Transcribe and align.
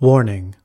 Warning 0.00 0.56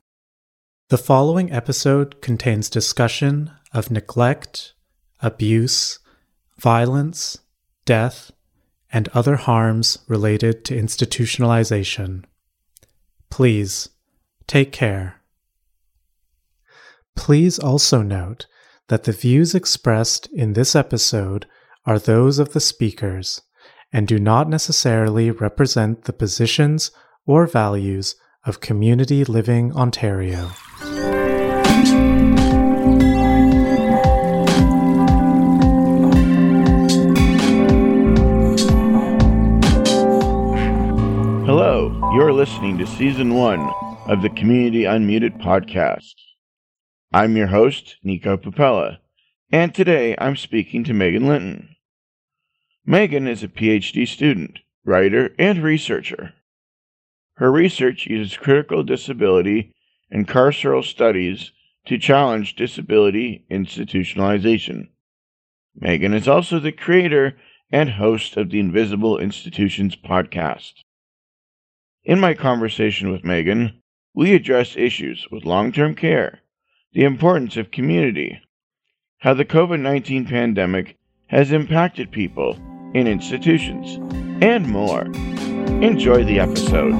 The 0.88 0.96
following 0.96 1.52
episode 1.52 2.22
contains 2.22 2.70
discussion 2.70 3.50
of 3.70 3.90
neglect, 3.90 4.72
abuse, 5.20 5.98
violence, 6.56 7.36
death, 7.84 8.30
and 8.90 9.10
other 9.10 9.36
harms 9.36 9.98
related 10.08 10.64
to 10.64 10.74
institutionalization. 10.74 12.24
Please 13.28 13.90
take 14.46 14.72
care. 14.72 15.20
Please 17.14 17.58
also 17.58 18.00
note 18.00 18.46
that 18.88 19.04
the 19.04 19.12
views 19.12 19.54
expressed 19.54 20.28
in 20.32 20.54
this 20.54 20.74
episode 20.74 21.44
are 21.84 21.98
those 21.98 22.38
of 22.38 22.54
the 22.54 22.60
speakers 22.60 23.42
and 23.92 24.08
do 24.08 24.18
not 24.18 24.48
necessarily 24.48 25.30
represent 25.30 26.04
the 26.04 26.14
positions 26.14 26.90
or 27.26 27.46
values 27.46 28.14
of 28.46 28.60
Community 28.60 29.24
Living 29.24 29.72
Ontario. 29.72 30.52
Hello, 41.44 42.12
you're 42.14 42.32
listening 42.32 42.78
to 42.78 42.86
season 42.86 43.34
one 43.34 43.60
of 44.06 44.22
the 44.22 44.30
Community 44.30 44.82
Unmuted 44.82 45.42
podcast. 45.42 46.14
I'm 47.12 47.36
your 47.36 47.48
host, 47.48 47.96
Niko 48.04 48.36
Papella, 48.36 48.98
and 49.50 49.74
today 49.74 50.14
I'm 50.18 50.36
speaking 50.36 50.84
to 50.84 50.94
Megan 50.94 51.26
Linton. 51.26 51.74
Megan 52.84 53.26
is 53.26 53.42
a 53.42 53.48
PhD 53.48 54.06
student, 54.06 54.60
writer, 54.84 55.34
and 55.36 55.64
researcher. 55.64 56.32
Her 57.36 57.52
research 57.52 58.06
uses 58.06 58.36
critical 58.36 58.82
disability 58.82 59.74
and 60.10 60.26
carceral 60.26 60.84
studies 60.84 61.52
to 61.86 61.98
challenge 61.98 62.56
disability 62.56 63.44
institutionalization. 63.50 64.88
Megan 65.74 66.14
is 66.14 66.26
also 66.26 66.58
the 66.58 66.72
creator 66.72 67.36
and 67.70 67.90
host 67.90 68.36
of 68.36 68.50
the 68.50 68.60
Invisible 68.60 69.18
Institutions 69.18 69.96
podcast. 69.96 70.72
In 72.04 72.20
my 72.20 72.34
conversation 72.34 73.10
with 73.10 73.24
Megan, 73.24 73.82
we 74.14 74.34
address 74.34 74.76
issues 74.76 75.26
with 75.30 75.44
long 75.44 75.72
term 75.72 75.94
care, 75.94 76.40
the 76.92 77.04
importance 77.04 77.56
of 77.56 77.70
community, 77.70 78.40
how 79.18 79.34
the 79.34 79.44
COVID 79.44 79.80
19 79.80 80.24
pandemic 80.24 80.96
has 81.26 81.52
impacted 81.52 82.10
people 82.10 82.54
in 82.94 83.06
institutions, 83.06 83.98
and 84.40 84.66
more. 84.68 85.06
Enjoy 85.82 86.24
the 86.24 86.38
episode. 86.40 86.94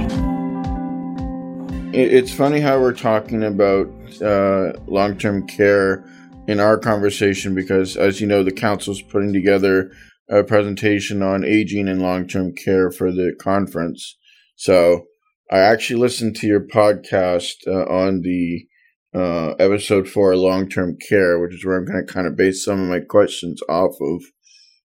It's 1.95 2.33
funny 2.33 2.61
how 2.61 2.79
we're 2.79 2.93
talking 2.93 3.43
about 3.43 3.87
uh, 4.21 4.73
long 4.87 5.17
term 5.17 5.47
care 5.47 6.05
in 6.47 6.61
our 6.61 6.79
conversation 6.79 7.55
because, 7.55 7.97
as 7.97 8.21
you 8.21 8.27
know, 8.27 8.43
the 8.43 8.53
council's 8.53 9.01
putting 9.01 9.33
together 9.33 9.91
a 10.29 10.45
presentation 10.45 11.23
on 11.23 11.45
aging 11.45 11.89
and 11.89 12.03
long 12.03 12.27
term 12.27 12.55
care 12.55 12.91
for 12.91 13.11
the 13.11 13.35
conference. 13.39 14.17
So 14.57 15.07
I 15.51 15.59
actually 15.61 16.01
listened 16.01 16.37
to 16.37 16.47
your 16.47 16.67
podcast 16.67 17.67
uh, 17.67 17.85
on 17.91 18.23
the 18.23 18.67
uh, 19.15 19.55
episode 19.59 20.09
for 20.09 20.37
long 20.37 20.69
term 20.69 20.99
care, 20.99 21.39
which 21.39 21.55
is 21.55 21.65
where 21.65 21.79
I'm 21.79 21.87
going 21.87 22.05
to 22.05 22.13
kind 22.13 22.27
of 22.27 22.37
base 22.37 22.65
some 22.65 22.83
of 22.83 22.89
my 22.89 23.01
questions 23.01 23.61
off 23.69 23.95
of 24.01 24.23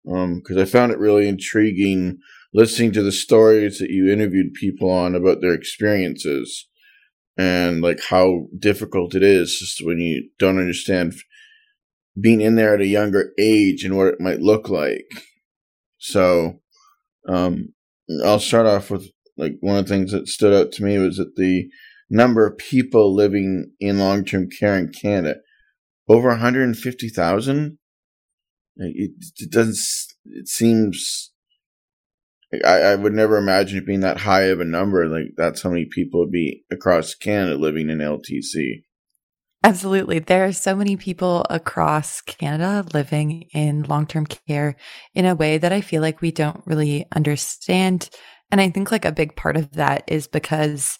because 0.04 0.56
um, 0.56 0.58
I 0.58 0.64
found 0.64 0.92
it 0.92 0.98
really 0.98 1.26
intriguing 1.28 2.18
listening 2.54 2.92
to 2.92 3.02
the 3.02 3.12
stories 3.12 3.78
that 3.78 3.90
you 3.90 4.10
interviewed 4.10 4.54
people 4.54 4.88
on 4.88 5.14
about 5.14 5.40
their 5.40 5.52
experiences 5.52 6.68
and 7.36 7.82
like 7.82 8.00
how 8.08 8.46
difficult 8.56 9.14
it 9.14 9.24
is 9.24 9.58
just 9.58 9.84
when 9.84 9.98
you 9.98 10.30
don't 10.38 10.58
understand 10.58 11.12
being 12.18 12.40
in 12.40 12.54
there 12.54 12.74
at 12.74 12.80
a 12.80 12.86
younger 12.86 13.32
age 13.38 13.82
and 13.84 13.96
what 13.96 14.06
it 14.06 14.20
might 14.20 14.38
look 14.38 14.68
like. 14.68 15.06
So, 15.98 16.60
um, 17.28 17.74
I'll 18.24 18.38
start 18.38 18.66
off 18.66 18.90
with 18.90 19.08
like 19.36 19.54
one 19.60 19.76
of 19.76 19.86
the 19.86 19.92
things 19.92 20.12
that 20.12 20.28
stood 20.28 20.52
out 20.54 20.70
to 20.72 20.84
me 20.84 20.98
was 20.98 21.16
that 21.16 21.34
the 21.36 21.68
number 22.08 22.46
of 22.46 22.58
people 22.58 23.14
living 23.14 23.72
in 23.80 23.98
long 23.98 24.24
term 24.24 24.48
care 24.48 24.78
in 24.78 24.92
Canada 24.92 25.36
over 26.08 26.28
150,000. 26.28 27.78
It, 28.76 29.10
it 29.38 29.50
doesn't. 29.50 29.78
It 30.26 30.48
seems 30.48 31.32
I, 32.64 32.78
I 32.92 32.94
would 32.96 33.12
never 33.12 33.36
imagine 33.36 33.78
it 33.78 33.86
being 33.86 34.00
that 34.00 34.18
high 34.18 34.44
of 34.44 34.60
a 34.60 34.64
number. 34.64 35.06
Like 35.06 35.34
that's 35.36 35.62
how 35.62 35.70
many 35.70 35.86
people 35.86 36.20
would 36.20 36.32
be 36.32 36.64
across 36.70 37.14
Canada 37.14 37.56
living 37.56 37.90
in 37.90 37.98
LTC. 37.98 38.82
Absolutely. 39.64 40.18
There 40.18 40.44
are 40.44 40.52
so 40.52 40.76
many 40.76 40.96
people 40.96 41.46
across 41.48 42.20
Canada 42.20 42.84
living 42.92 43.48
in 43.54 43.84
long 43.84 44.06
term 44.06 44.26
care 44.26 44.76
in 45.14 45.24
a 45.24 45.34
way 45.34 45.56
that 45.56 45.72
I 45.72 45.80
feel 45.80 46.02
like 46.02 46.20
we 46.20 46.32
don't 46.32 46.62
really 46.66 47.06
understand. 47.16 48.10
And 48.50 48.60
I 48.60 48.68
think 48.68 48.92
like 48.92 49.06
a 49.06 49.12
big 49.12 49.36
part 49.36 49.56
of 49.56 49.72
that 49.72 50.04
is 50.06 50.26
because 50.26 50.98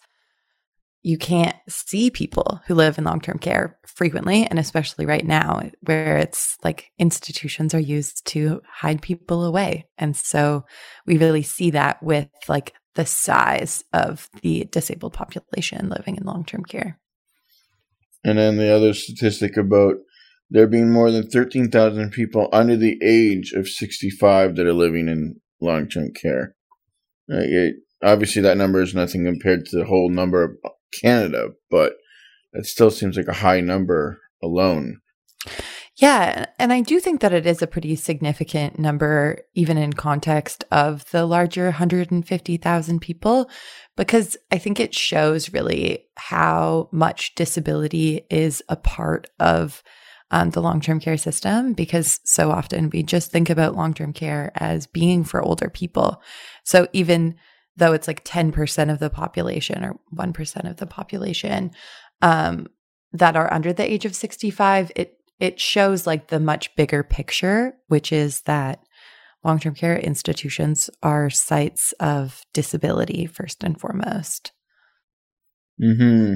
you 1.05 1.19
can't 1.19 1.55
see 1.69 2.11
people 2.11 2.63
who 2.67 2.75
live 2.75 2.97
in 2.97 3.05
long 3.05 3.21
term 3.21 3.39
care 3.39 3.79
frequently. 3.87 4.47
And 4.47 4.59
especially 4.59 5.05
right 5.05 5.25
now, 5.25 5.69
where 5.83 6.17
it's 6.17 6.57
like 6.65 6.91
institutions 6.99 7.75
are 7.75 7.81
used 7.81 8.27
to 8.29 8.63
hide 8.67 9.03
people 9.03 9.45
away. 9.45 9.87
And 9.99 10.17
so 10.17 10.65
we 11.07 11.19
really 11.19 11.43
see 11.43 11.71
that 11.73 12.03
with 12.03 12.29
like 12.49 12.73
the 12.95 13.05
size 13.05 13.85
of 13.93 14.31
the 14.43 14.65
disabled 14.73 15.13
population 15.13 15.91
living 15.91 16.17
in 16.17 16.25
long 16.25 16.43
term 16.43 16.65
care. 16.65 16.99
And 18.25 18.39
then 18.39 18.57
the 18.57 18.75
other 18.75 18.95
statistic 18.95 19.59
about 19.59 19.97
there 20.49 20.67
being 20.67 20.91
more 20.91 21.11
than 21.11 21.29
13,000 21.29 22.13
people 22.13 22.49
under 22.51 22.77
the 22.77 22.99
age 23.03 23.53
of 23.53 23.69
65 23.69 24.57
that 24.57 24.67
are 24.67 24.73
living 24.73 25.09
in 25.09 25.41
long 25.61 25.87
term 25.87 26.13
care. 26.15 26.55
it, 27.29 27.77
obviously, 28.03 28.41
that 28.41 28.57
number 28.57 28.81
is 28.81 28.95
nothing 28.95 29.27
compared 29.27 29.67
to 29.67 29.77
the 29.77 29.85
whole 29.85 30.09
number 30.09 30.43
of 30.43 30.53
Canada, 31.01 31.51
but 31.71 31.95
it 32.53 32.67
still 32.67 32.91
seems 32.91 33.17
like 33.17 33.29
a 33.29 33.35
high 33.35 33.61
number 33.61 34.21
alone. 34.43 35.01
Yeah, 35.97 36.47
and 36.59 36.73
I 36.73 36.81
do 36.81 36.99
think 36.99 37.21
that 37.21 37.33
it 37.33 37.47
is 37.47 37.63
a 37.63 37.69
pretty 37.69 37.95
significant 37.95 38.81
number, 38.81 39.39
even 39.55 39.79
in 39.79 39.93
context 39.93 40.65
of 40.73 41.09
the 41.13 41.25
larger 41.25 41.67
150,000 41.67 43.01
people, 43.01 43.49
because 43.97 44.37
I 44.51 44.59
think 44.59 44.81
it 44.81 44.93
shows 44.93 45.53
really 45.53 46.07
how 46.17 46.89
much 46.91 47.37
disability 47.37 48.27
is 48.29 48.61
a 48.69 48.75
part 48.75 49.29
of 49.39 49.85
um, 50.33 50.51
the 50.51 50.61
long 50.61 50.81
term 50.81 50.99
care 50.99 51.17
system. 51.17 51.75
Because 51.75 52.19
so 52.25 52.51
often 52.51 52.91
we 52.91 53.05
just 53.05 53.31
think 53.31 53.49
about 53.49 53.77
long 53.77 53.95
term 53.95 54.13
care 54.13 54.51
as 54.57 54.89
being 54.89 55.23
for 55.23 55.43
older 55.43 55.71
people. 55.71 56.21
So 56.65 56.89
even 56.93 57.37
though 57.77 57.93
it's 57.93 58.09
like 58.09 58.25
10% 58.25 58.93
of 58.93 58.99
the 58.99 59.11
population 59.11 59.85
or 59.85 59.99
1% 60.15 60.71
of 60.71 60.77
the 60.77 60.87
population 60.87 61.71
um, 62.23 62.69
that 63.13 63.37
are 63.37 63.53
under 63.53 63.73
the 63.73 63.91
age 63.91 64.05
of 64.05 64.15
65 64.15 64.93
it 64.97 65.19
it 65.41 65.59
shows 65.59 66.07
like 66.07 66.29
the 66.29 66.39
much 66.41 66.75
bigger 66.77 67.03
picture 67.03 67.75
which 67.89 68.13
is 68.13 68.43
that 68.43 68.81
long-term 69.43 69.75
care 69.75 69.99
institutions 69.99 70.89
are 71.03 71.29
sites 71.29 71.93
of 72.01 72.43
disability 72.55 73.27
first 73.27 73.63
and 73.63 73.79
foremost. 73.79 74.53
Hmm 75.79 76.35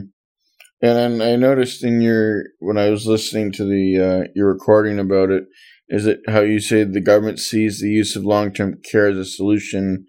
and 0.81 1.23
i 1.23 1.37
noticed 1.37 1.83
in 1.83 2.01
your 2.01 2.45
when 2.61 2.79
i 2.79 2.89
was 2.89 3.07
listening 3.07 3.51
to 3.53 3.65
the 3.65 3.99
uh, 3.99 4.29
your 4.35 4.49
recording 4.49 4.99
about 4.99 5.31
it 5.31 5.45
is 5.89 6.07
it 6.07 6.21
how 6.29 6.41
you 6.41 6.61
say 6.61 6.85
the 6.85 7.01
government 7.01 7.39
sees 7.39 7.81
the 7.81 7.89
use 7.89 8.15
of 8.15 8.25
long-term 8.25 8.81
care 8.91 9.09
as 9.09 9.17
a 9.17 9.25
solution 9.25 10.07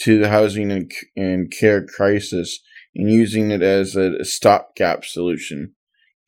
to 0.00 0.18
the 0.18 0.28
housing 0.28 0.70
and, 0.70 0.92
and 1.16 1.50
care 1.50 1.84
crisis 1.84 2.60
and 2.94 3.10
using 3.10 3.50
it 3.50 3.62
as 3.62 3.96
a, 3.96 4.24
stopgap 4.24 5.04
solution. 5.04 5.72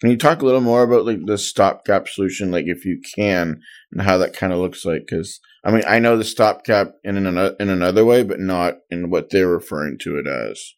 Can 0.00 0.10
you 0.10 0.16
talk 0.16 0.42
a 0.42 0.44
little 0.44 0.60
more 0.60 0.84
about 0.84 1.06
like 1.06 1.26
the 1.26 1.38
stopgap 1.38 2.08
solution, 2.08 2.50
like 2.50 2.66
if 2.66 2.84
you 2.84 3.00
can, 3.14 3.60
and 3.90 4.02
how 4.02 4.18
that 4.18 4.32
kind 4.32 4.52
of 4.52 4.60
looks 4.60 4.84
like? 4.84 5.02
Because 5.08 5.40
I 5.64 5.72
mean, 5.72 5.82
I 5.88 5.98
know 5.98 6.16
the 6.16 6.24
stopgap 6.24 6.92
in 7.02 7.16
another 7.16 7.56
in 7.58 7.68
another 7.68 8.04
way, 8.04 8.22
but 8.22 8.38
not 8.38 8.76
in 8.90 9.10
what 9.10 9.30
they're 9.30 9.48
referring 9.48 9.98
to 10.02 10.18
it 10.18 10.28
as. 10.28 10.74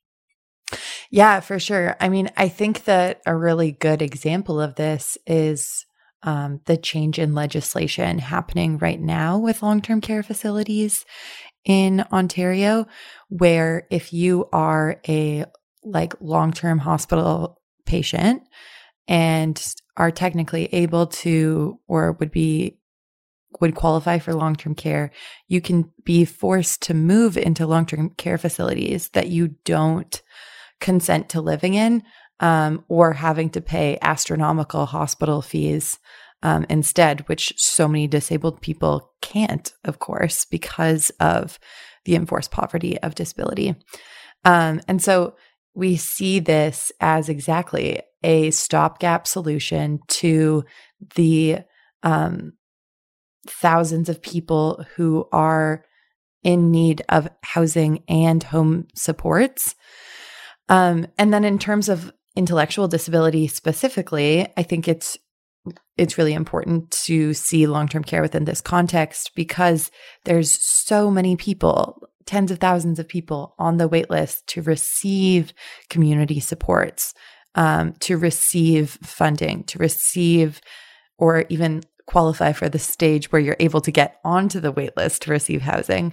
Yeah, 1.11 1.41
for 1.41 1.59
sure. 1.59 1.97
I 2.01 2.09
mean, 2.09 2.31
I 2.37 2.49
think 2.49 2.85
that 2.85 3.21
a 3.27 3.37
really 3.37 3.73
good 3.73 4.01
example 4.01 4.61
of 4.61 4.77
this 4.77 5.19
is 5.27 5.85
um, 6.23 6.61
the 6.67 6.77
change 6.77 7.19
in 7.19 7.35
legislation 7.35 8.19
happening 8.19 8.79
right 8.79 9.01
now 9.01 9.39
with 9.39 9.63
long 9.63 9.81
term 9.81 10.01
care 10.01 10.23
facilities 10.23 11.05
in 11.65 12.05
Ontario, 12.13 12.87
where 13.29 13.87
if 13.91 14.13
you 14.13 14.49
are 14.53 15.01
a 15.09 15.45
like 15.85 16.15
long 16.21 16.53
term 16.53 16.79
hospital 16.79 17.61
patient 17.87 18.43
and 19.09 19.75
are 19.97 20.11
technically 20.11 20.67
able 20.73 21.07
to 21.07 21.79
or 21.89 22.13
would 22.13 22.31
be 22.31 22.79
would 23.61 23.75
qualify 23.75 24.19
for 24.19 24.33
long 24.33 24.55
term 24.55 24.75
care, 24.75 25.11
you 25.49 25.61
can 25.61 25.91
be 26.05 26.25
forced 26.25 26.83
to 26.83 26.95
move 26.95 27.37
into 27.37 27.67
long 27.67 27.87
term 27.87 28.11
care 28.11 28.39
facilities 28.39 29.09
that 29.11 29.29
you 29.29 29.57
don't 29.65 30.23
consent 30.81 31.29
to 31.31 31.41
living 31.41 31.75
in 31.75 32.03
um, 32.41 32.85
or 32.89 33.13
having 33.13 33.51
to 33.51 33.61
pay 33.61 33.99
astronomical 34.01 34.87
hospital 34.87 35.43
fees 35.43 35.99
um, 36.43 36.67
instead, 36.69 37.29
which 37.29 37.53
so 37.57 37.87
many 37.87 38.07
disabled 38.07 38.61
people 38.61 39.13
can't, 39.21 39.73
of 39.85 39.99
course, 39.99 40.45
because 40.45 41.11
of 41.21 41.59
the 42.05 42.15
enforced 42.15 42.51
poverty 42.51 42.99
of 43.01 43.15
disability. 43.15 43.75
Um, 44.45 44.81
and 44.89 45.03
so 45.03 45.35
we 45.75 45.97
see 45.97 46.41
this 46.41 46.91
as 47.01 47.29
exactly 47.29 48.01
a 48.23 48.51
stopgap 48.51 49.27
solution 49.27 50.01
to 50.09 50.65
the 51.15 51.59
um, 52.03 52.53
thousands 53.47 54.09
of 54.09 54.23
people 54.23 54.85
who 54.97 55.27
are 55.33 55.85
in 56.43 56.71
need 56.71 57.03
of 57.09 57.29
housing 57.43 58.03
and 58.09 58.43
home 58.43 58.89
supports. 58.95 59.75
Um, 60.69 61.07
and 61.19 61.33
then 61.33 61.45
in 61.45 61.59
terms 61.59 61.89
of 61.89 62.13
intellectual 62.37 62.89
disability 62.89 63.47
specifically, 63.49 64.47
I 64.57 64.63
think 64.63 64.89
it's 64.89 65.19
it's 65.97 66.17
really 66.17 66.33
important 66.33 66.91
to 66.91 67.35
see 67.35 67.67
long-term 67.67 68.05
care 68.05 68.23
within 68.23 68.45
this 68.45 68.61
context 68.61 69.33
because 69.35 69.91
there's 70.25 70.59
so 70.61 71.11
many 71.11 71.37
people 71.37 72.09
tens 72.27 72.51
of 72.51 72.59
thousands 72.59 72.99
of 72.99 73.09
people 73.09 73.55
on 73.59 73.77
the 73.77 73.89
wait 73.89 74.09
list 74.09 74.47
to 74.47 74.63
receive 74.63 75.53
community 75.89 76.41
supports 76.41 77.13
um, 77.55 77.93
to 78.01 78.17
receive 78.17 78.99
funding 79.03 79.65
to 79.65 79.79
receive 79.79 80.61
or 81.19 81.45
even 81.49 81.83
qualify 82.07 82.53
for 82.53 82.69
the 82.69 82.79
stage 82.79 83.31
where 83.31 83.41
you're 83.41 83.57
able 83.61 83.81
to 83.81 83.91
get 83.91 84.19
onto 84.25 84.61
the 84.61 84.73
wait 84.73 84.97
list 84.97 85.23
to 85.23 85.31
receive 85.31 85.63
housing. 85.63 86.13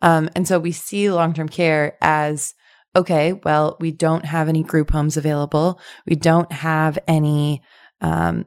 Um, 0.00 0.30
and 0.34 0.46
so 0.46 0.58
we 0.58 0.72
see 0.72 1.10
long-term 1.10 1.48
care 1.48 1.96
as 2.00 2.54
okay 2.96 3.32
well 3.32 3.76
we 3.80 3.90
don't 3.90 4.24
have 4.24 4.48
any 4.48 4.62
group 4.62 4.90
homes 4.90 5.16
available. 5.16 5.80
We 6.06 6.14
don't 6.14 6.50
have 6.52 6.98
any 7.08 7.62
um, 8.00 8.46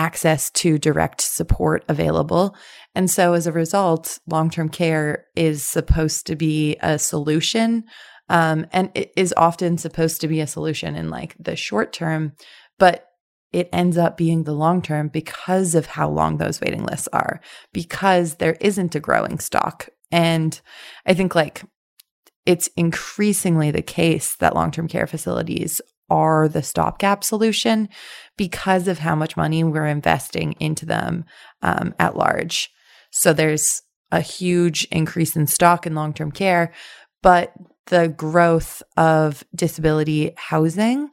access 0.00 0.50
to 0.50 0.78
direct 0.78 1.20
support 1.20 1.84
available. 1.86 2.56
And 2.94 3.10
so 3.10 3.34
as 3.34 3.46
a 3.46 3.52
result, 3.52 4.18
long 4.26 4.48
term 4.48 4.70
care 4.70 5.26
is 5.36 5.62
supposed 5.62 6.26
to 6.26 6.36
be 6.36 6.76
a 6.80 6.98
solution. 6.98 7.84
Um, 8.30 8.66
and 8.72 8.90
it 8.94 9.12
is 9.14 9.34
often 9.36 9.76
supposed 9.76 10.22
to 10.22 10.28
be 10.28 10.40
a 10.40 10.46
solution 10.46 10.96
in 10.96 11.10
like 11.10 11.36
the 11.38 11.54
short 11.54 11.92
term, 11.92 12.32
but 12.78 13.08
it 13.52 13.68
ends 13.72 13.98
up 13.98 14.16
being 14.16 14.44
the 14.44 14.54
long 14.54 14.80
term 14.80 15.08
because 15.08 15.74
of 15.74 15.84
how 15.84 16.08
long 16.08 16.38
those 16.38 16.62
waiting 16.62 16.84
lists 16.84 17.08
are, 17.12 17.40
because 17.74 18.36
there 18.36 18.56
isn't 18.60 18.94
a 18.94 19.00
growing 19.00 19.38
stock. 19.38 19.90
And 20.10 20.58
I 21.04 21.12
think 21.12 21.34
like 21.34 21.62
it's 22.46 22.68
increasingly 22.68 23.70
the 23.70 23.82
case 23.82 24.36
that 24.36 24.54
long 24.54 24.70
term 24.70 24.88
care 24.88 25.06
facilities 25.06 25.82
are 26.10 26.48
the 26.48 26.62
stopgap 26.62 27.24
solution 27.24 27.88
because 28.36 28.88
of 28.88 28.98
how 28.98 29.14
much 29.14 29.36
money 29.36 29.64
we're 29.64 29.86
investing 29.86 30.52
into 30.60 30.84
them 30.84 31.24
um, 31.62 31.94
at 31.98 32.16
large. 32.16 32.70
So 33.10 33.32
there's 33.32 33.82
a 34.10 34.20
huge 34.20 34.86
increase 34.90 35.36
in 35.36 35.46
stock 35.46 35.86
in 35.86 35.94
long 35.94 36.12
term 36.12 36.32
care, 36.32 36.72
but 37.22 37.52
the 37.86 38.08
growth 38.08 38.82
of 38.96 39.44
disability 39.54 40.32
housing 40.36 41.10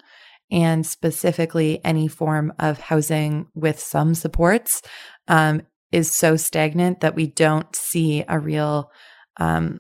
and 0.52 0.86
specifically 0.86 1.82
any 1.84 2.08
form 2.08 2.54
of 2.60 2.80
housing 2.80 3.48
with 3.54 3.80
some 3.80 4.16
supports 4.16 4.82
um, 5.28 5.62
is 5.92 6.12
so 6.12 6.36
stagnant 6.36 7.02
that 7.02 7.16
we 7.16 7.28
don't 7.28 7.76
see 7.76 8.24
a 8.28 8.40
real 8.40 8.92
um, 9.38 9.80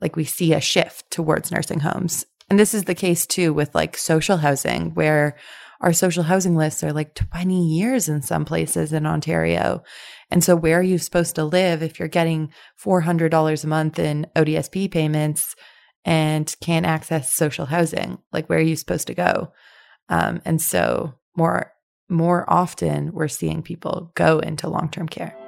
like 0.00 0.16
we 0.16 0.24
see 0.24 0.52
a 0.52 0.60
shift 0.60 1.10
towards 1.10 1.52
nursing 1.52 1.80
homes 1.80 2.24
and 2.52 2.60
this 2.60 2.74
is 2.74 2.84
the 2.84 2.94
case 2.94 3.26
too 3.26 3.54
with 3.54 3.74
like 3.74 3.96
social 3.96 4.36
housing, 4.36 4.92
where 4.92 5.38
our 5.80 5.94
social 5.94 6.22
housing 6.22 6.54
lists 6.54 6.84
are 6.84 6.92
like 6.92 7.14
20 7.14 7.66
years 7.66 8.10
in 8.10 8.20
some 8.20 8.44
places 8.44 8.92
in 8.92 9.06
Ontario. 9.06 9.82
And 10.30 10.44
so, 10.44 10.54
where 10.54 10.80
are 10.80 10.82
you 10.82 10.98
supposed 10.98 11.34
to 11.36 11.46
live 11.46 11.82
if 11.82 11.98
you're 11.98 12.08
getting 12.08 12.52
$400 12.78 13.64
a 13.64 13.66
month 13.66 13.98
in 13.98 14.26
ODSP 14.36 14.90
payments 14.90 15.56
and 16.04 16.54
can't 16.60 16.84
access 16.84 17.32
social 17.32 17.64
housing? 17.64 18.18
Like, 18.34 18.50
where 18.50 18.58
are 18.58 18.60
you 18.60 18.76
supposed 18.76 19.06
to 19.06 19.14
go? 19.14 19.54
Um, 20.10 20.42
and 20.44 20.60
so, 20.60 21.14
more 21.34 21.72
more 22.10 22.44
often, 22.52 23.12
we're 23.14 23.28
seeing 23.28 23.62
people 23.62 24.12
go 24.14 24.40
into 24.40 24.68
long 24.68 24.90
term 24.90 25.08
care. 25.08 25.41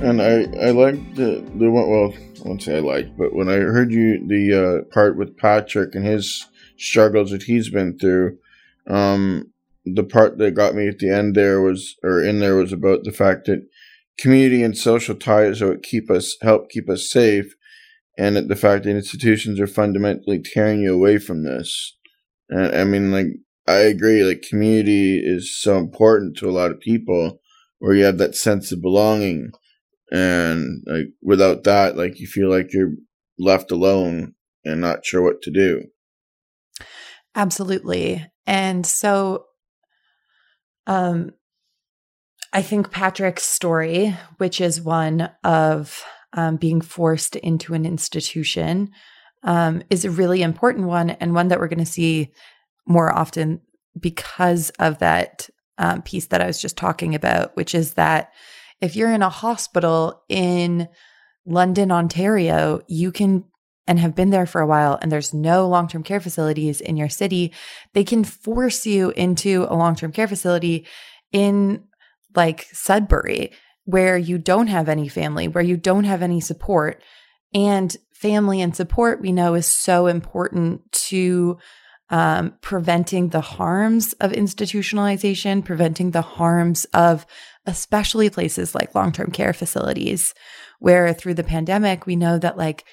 And 0.00 0.22
I 0.22 0.44
I 0.66 0.70
like 0.70 1.16
the 1.16 1.44
the. 1.56 1.70
Well, 1.70 2.14
I 2.14 2.48
won't 2.48 2.62
say 2.62 2.76
I 2.76 2.80
liked, 2.80 3.18
but 3.18 3.34
when 3.34 3.48
I 3.48 3.56
heard 3.56 3.90
you 3.92 4.24
the 4.26 4.54
uh, 4.54 4.94
part 4.94 5.16
with 5.18 5.36
Patrick 5.36 5.94
and 5.94 6.06
his 6.06 6.46
struggles 6.78 7.32
that 7.32 7.42
he's 7.42 7.68
been 7.68 7.98
through, 7.98 8.38
um, 8.86 9.52
the 9.84 10.04
part 10.04 10.38
that 10.38 10.52
got 10.52 10.76
me 10.76 10.86
at 10.86 11.00
the 11.00 11.10
end 11.10 11.34
there 11.34 11.60
was, 11.60 11.96
or 12.04 12.22
in 12.22 12.38
there 12.38 12.54
was 12.54 12.72
about 12.72 13.04
the 13.04 13.12
fact 13.12 13.46
that 13.46 13.66
community 14.18 14.62
and 14.62 14.78
social 14.78 15.16
ties 15.16 15.60
are 15.60 15.70
what 15.70 15.82
keep 15.82 16.10
us 16.10 16.36
help 16.42 16.70
keep 16.70 16.88
us 16.88 17.10
safe, 17.10 17.54
and 18.16 18.36
the 18.36 18.56
fact 18.56 18.84
that 18.84 18.90
institutions 18.90 19.58
are 19.58 19.66
fundamentally 19.66 20.40
tearing 20.40 20.80
you 20.80 20.94
away 20.94 21.18
from 21.18 21.42
this. 21.42 21.96
And 22.48 22.74
I 22.74 22.84
mean, 22.84 23.10
like 23.10 23.26
I 23.66 23.78
agree, 23.78 24.22
like 24.22 24.42
community 24.42 25.18
is 25.18 25.54
so 25.60 25.76
important 25.76 26.36
to 26.38 26.48
a 26.48 26.52
lot 26.52 26.70
of 26.70 26.80
people, 26.80 27.40
where 27.80 27.94
you 27.94 28.04
have 28.04 28.18
that 28.18 28.36
sense 28.36 28.70
of 28.70 28.80
belonging 28.80 29.50
and 30.10 30.82
like 30.86 31.06
without 31.22 31.64
that 31.64 31.96
like 31.96 32.18
you 32.18 32.26
feel 32.26 32.48
like 32.48 32.72
you're 32.72 32.92
left 33.38 33.70
alone 33.70 34.34
and 34.64 34.80
not 34.80 35.04
sure 35.04 35.22
what 35.22 35.42
to 35.42 35.50
do. 35.50 35.82
Absolutely. 37.34 38.26
And 38.46 38.86
so 38.86 39.44
um 40.88 41.30
i 42.52 42.60
think 42.60 42.90
patrick's 42.90 43.44
story 43.44 44.16
which 44.38 44.60
is 44.60 44.80
one 44.80 45.30
of 45.44 46.02
um, 46.32 46.56
being 46.56 46.80
forced 46.80 47.36
into 47.36 47.72
an 47.72 47.86
institution 47.86 48.90
um, 49.44 49.82
is 49.88 50.04
a 50.04 50.10
really 50.10 50.42
important 50.42 50.86
one 50.86 51.10
and 51.10 51.34
one 51.34 51.48
that 51.48 51.60
we're 51.60 51.68
going 51.68 51.78
to 51.78 51.86
see 51.86 52.32
more 52.86 53.10
often 53.14 53.60
because 53.98 54.70
of 54.78 54.98
that 54.98 55.48
um, 55.78 56.02
piece 56.02 56.26
that 56.26 56.40
i 56.40 56.46
was 56.46 56.60
just 56.60 56.76
talking 56.76 57.14
about 57.14 57.54
which 57.54 57.74
is 57.74 57.94
that 57.94 58.32
if 58.80 58.96
you're 58.96 59.12
in 59.12 59.22
a 59.22 59.28
hospital 59.28 60.22
in 60.28 60.88
London, 61.46 61.90
Ontario, 61.90 62.82
you 62.86 63.10
can 63.12 63.44
and 63.86 63.98
have 63.98 64.14
been 64.14 64.30
there 64.30 64.46
for 64.46 64.60
a 64.60 64.66
while 64.66 64.98
and 65.00 65.10
there's 65.10 65.32
no 65.32 65.66
long-term 65.66 66.02
care 66.02 66.20
facilities 66.20 66.80
in 66.82 66.98
your 66.98 67.08
city, 67.08 67.52
they 67.94 68.04
can 68.04 68.22
force 68.22 68.84
you 68.84 69.10
into 69.10 69.66
a 69.70 69.74
long-term 69.74 70.12
care 70.12 70.28
facility 70.28 70.86
in 71.32 71.82
like 72.36 72.66
Sudbury 72.72 73.50
where 73.84 74.18
you 74.18 74.36
don't 74.36 74.66
have 74.66 74.90
any 74.90 75.08
family, 75.08 75.48
where 75.48 75.64
you 75.64 75.78
don't 75.78 76.04
have 76.04 76.20
any 76.20 76.40
support. 76.40 77.02
And 77.54 77.96
family 78.12 78.60
and 78.60 78.76
support 78.76 79.22
we 79.22 79.32
know 79.32 79.54
is 79.54 79.64
so 79.66 80.06
important 80.06 80.92
to 80.92 81.56
um, 82.10 82.54
preventing 82.60 83.28
the 83.28 83.40
harms 83.40 84.12
of 84.14 84.32
institutionalization, 84.32 85.64
preventing 85.64 86.10
the 86.10 86.22
harms 86.22 86.84
of 86.86 87.26
especially 87.66 88.30
places 88.30 88.74
like 88.74 88.94
long 88.94 89.12
term 89.12 89.30
care 89.30 89.52
facilities, 89.52 90.34
where 90.78 91.12
through 91.12 91.34
the 91.34 91.44
pandemic, 91.44 92.06
we 92.06 92.16
know 92.16 92.38
that 92.38 92.56
like 92.56 92.84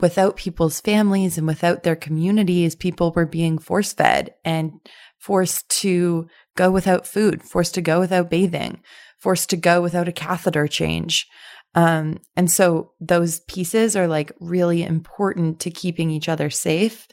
without 0.00 0.36
people's 0.36 0.80
families 0.80 1.38
and 1.38 1.46
without 1.46 1.82
their 1.82 1.96
communities, 1.96 2.74
people 2.74 3.12
were 3.12 3.24
being 3.24 3.56
force 3.56 3.92
fed 3.92 4.34
and 4.44 4.72
forced 5.18 5.68
to 5.68 6.26
go 6.56 6.70
without 6.70 7.06
food, 7.06 7.42
forced 7.42 7.74
to 7.74 7.80
go 7.80 8.00
without 8.00 8.28
bathing, 8.28 8.82
forced 9.18 9.48
to 9.50 9.56
go 9.56 9.80
without 9.80 10.08
a 10.08 10.12
catheter 10.12 10.66
change. 10.66 11.26
Um, 11.74 12.18
and 12.36 12.50
so 12.50 12.92
those 13.00 13.40
pieces 13.40 13.96
are 13.96 14.08
like 14.08 14.32
really 14.40 14.82
important 14.82 15.60
to 15.60 15.70
keeping 15.70 16.10
each 16.10 16.28
other 16.28 16.50
safe. 16.50 17.06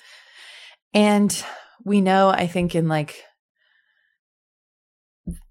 And 0.94 1.46
we 1.84 2.02
know, 2.02 2.30
I 2.30 2.48
think, 2.48 2.76
in 2.76 2.88
like 2.88 3.24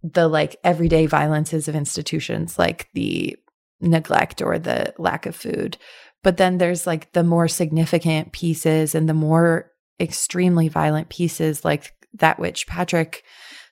the 0.02 0.28
like 0.28 0.56
everyday 0.64 1.06
violences 1.06 1.68
of 1.68 1.74
institutions, 1.74 2.58
like 2.58 2.88
the 2.94 3.36
neglect 3.80 4.42
or 4.42 4.58
the 4.58 4.94
lack 4.98 5.26
of 5.26 5.36
food. 5.36 5.76
But 6.22 6.36
then 6.36 6.58
there's 6.58 6.86
like 6.86 7.12
the 7.12 7.22
more 7.22 7.48
significant 7.48 8.32
pieces 8.32 8.94
and 8.94 9.08
the 9.08 9.14
more 9.14 9.70
extremely 10.00 10.68
violent 10.68 11.08
pieces, 11.08 11.64
like 11.64 11.92
that 12.14 12.38
which 12.38 12.66
Patrick 12.66 13.22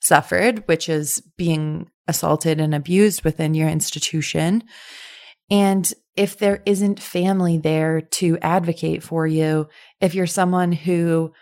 suffered, 0.00 0.62
which 0.66 0.88
is 0.88 1.20
being 1.36 1.90
assaulted 2.06 2.60
and 2.60 2.74
abused 2.74 3.24
within 3.24 3.54
your 3.54 3.68
institution. 3.68 4.62
And 5.50 5.92
if 6.16 6.38
there 6.38 6.62
isn't 6.66 7.00
family 7.00 7.58
there 7.58 8.00
to 8.00 8.38
advocate 8.38 9.02
for 9.02 9.26
you, 9.26 9.68
if 10.00 10.14
you're 10.14 10.26
someone 10.26 10.72
who 10.72 11.32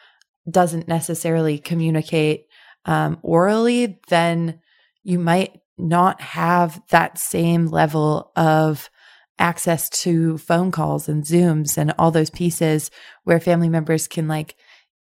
doesn't 0.49 0.89
necessarily 0.89 1.59
communicate 1.59 2.47
um, 2.85 3.19
orally, 3.23 3.99
then 4.09 4.61
you 5.03 5.19
might 5.19 5.61
not 5.79 6.21
have 6.21 6.81
that 6.91 7.19
same 7.19 7.67
level 7.67 8.31
of 8.37 8.91
access 9.39 9.89
to 9.89 10.39
phone 10.39 10.71
calls 10.71 11.09
and 11.09 11.25
Zooms 11.25 11.77
and 11.77 11.93
all 11.99 12.11
those 12.11 12.31
pieces 12.31 12.91
where 13.25 13.41
family 13.41 13.69
members 13.69 14.07
can 14.07 14.29
like 14.29 14.55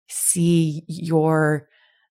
see 0.08 0.84
your 0.86 1.68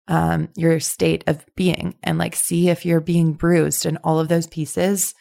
um 0.10 0.50
your 0.58 0.82
state 0.82 1.24
of 1.27 1.46
being 1.55 1.96
and 2.03 2.17
like 2.17 2.36
see 2.36 2.70
if 2.70 2.86
you're 2.86 3.00
being 3.00 3.34
bruised 3.34 3.86
and 3.86 3.98
all 4.03 4.20
of 4.20 4.27
those 4.27 4.48
pieces 4.48 5.13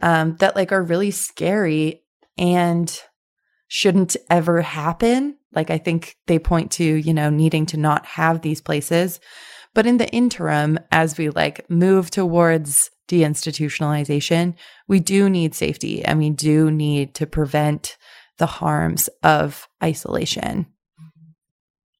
um 0.00 0.36
that 0.36 0.56
like 0.56 0.72
are 0.72 0.82
really 0.82 1.10
scary 1.10 2.02
and 2.38 3.02
shouldn't 3.74 4.18
ever 4.28 4.60
happen. 4.60 5.34
Like 5.54 5.70
i 5.70 5.78
think 5.78 6.16
they 6.26 6.38
point 6.38 6.70
to 6.72 6.84
you 6.84 7.14
know 7.14 7.30
needing 7.30 7.64
to 7.66 7.78
not 7.78 8.04
have 8.04 8.42
these 8.42 8.60
places. 8.60 9.18
But 9.74 9.86
in 9.86 9.96
the 9.96 10.10
interim 10.10 10.78
as 10.90 11.16
we 11.16 11.30
like 11.30 11.70
move 11.70 12.10
towards 12.10 12.90
deinstitutionalization 13.08 14.54
we 14.88 15.00
do 15.00 15.30
need 15.30 15.54
safety 15.54 16.04
and 16.04 16.18
we 16.18 16.28
do 16.28 16.70
need 16.70 17.14
to 17.14 17.26
prevent 17.26 17.96
the 18.36 18.46
harms 18.46 19.08
of 19.22 19.66
isolation. 19.82 20.66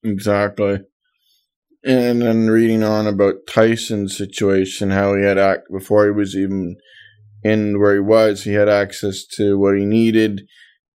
Exactly. 0.03 0.79
And 1.83 2.21
then 2.21 2.49
reading 2.49 2.83
on 2.83 3.07
about 3.07 3.47
Tyson's 3.49 4.15
situation, 4.15 4.91
how 4.91 5.15
he 5.15 5.23
had 5.23 5.39
act 5.39 5.63
before 5.71 6.05
he 6.05 6.11
was 6.11 6.35
even 6.35 6.75
in 7.43 7.79
where 7.79 7.95
he 7.95 7.99
was, 7.99 8.43
he 8.43 8.53
had 8.53 8.69
access 8.69 9.25
to 9.37 9.57
what 9.57 9.75
he 9.77 9.85
needed 9.85 10.43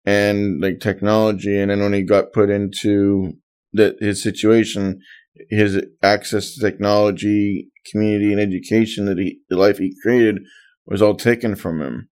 and 0.07 0.61
like 0.61 0.79
technology. 0.79 1.59
And 1.59 1.69
then 1.69 1.81
when 1.81 1.91
he 1.91 2.01
got 2.01 2.31
put 2.31 2.49
into 2.49 3.33
that 3.73 3.97
his 3.99 4.23
situation, 4.23 5.01
his 5.49 5.83
access 6.01 6.53
to 6.53 6.61
technology, 6.61 7.69
community, 7.91 8.31
and 8.31 8.39
education 8.39 9.05
that 9.05 9.17
he, 9.17 9.39
the 9.49 9.57
life 9.57 9.79
he 9.79 9.93
created 10.01 10.37
was 10.85 11.01
all 11.01 11.15
taken 11.15 11.57
from 11.57 11.81
him. 11.81 12.09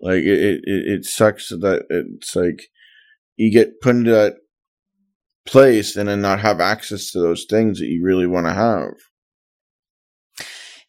Like 0.00 0.22
it, 0.22 0.40
it, 0.40 0.60
it 0.64 1.04
sucks 1.04 1.50
that 1.50 1.84
it's 1.90 2.34
like 2.34 2.62
you 3.36 3.52
get 3.52 3.80
put 3.82 3.96
into 3.96 4.10
that 4.10 4.36
place 5.44 5.96
and 5.96 6.08
then 6.08 6.22
not 6.22 6.40
have 6.40 6.60
access 6.60 7.10
to 7.10 7.20
those 7.20 7.44
things 7.48 7.78
that 7.78 7.88
you 7.88 8.02
really 8.02 8.26
want 8.26 8.46
to 8.46 8.54
have. 8.54 8.94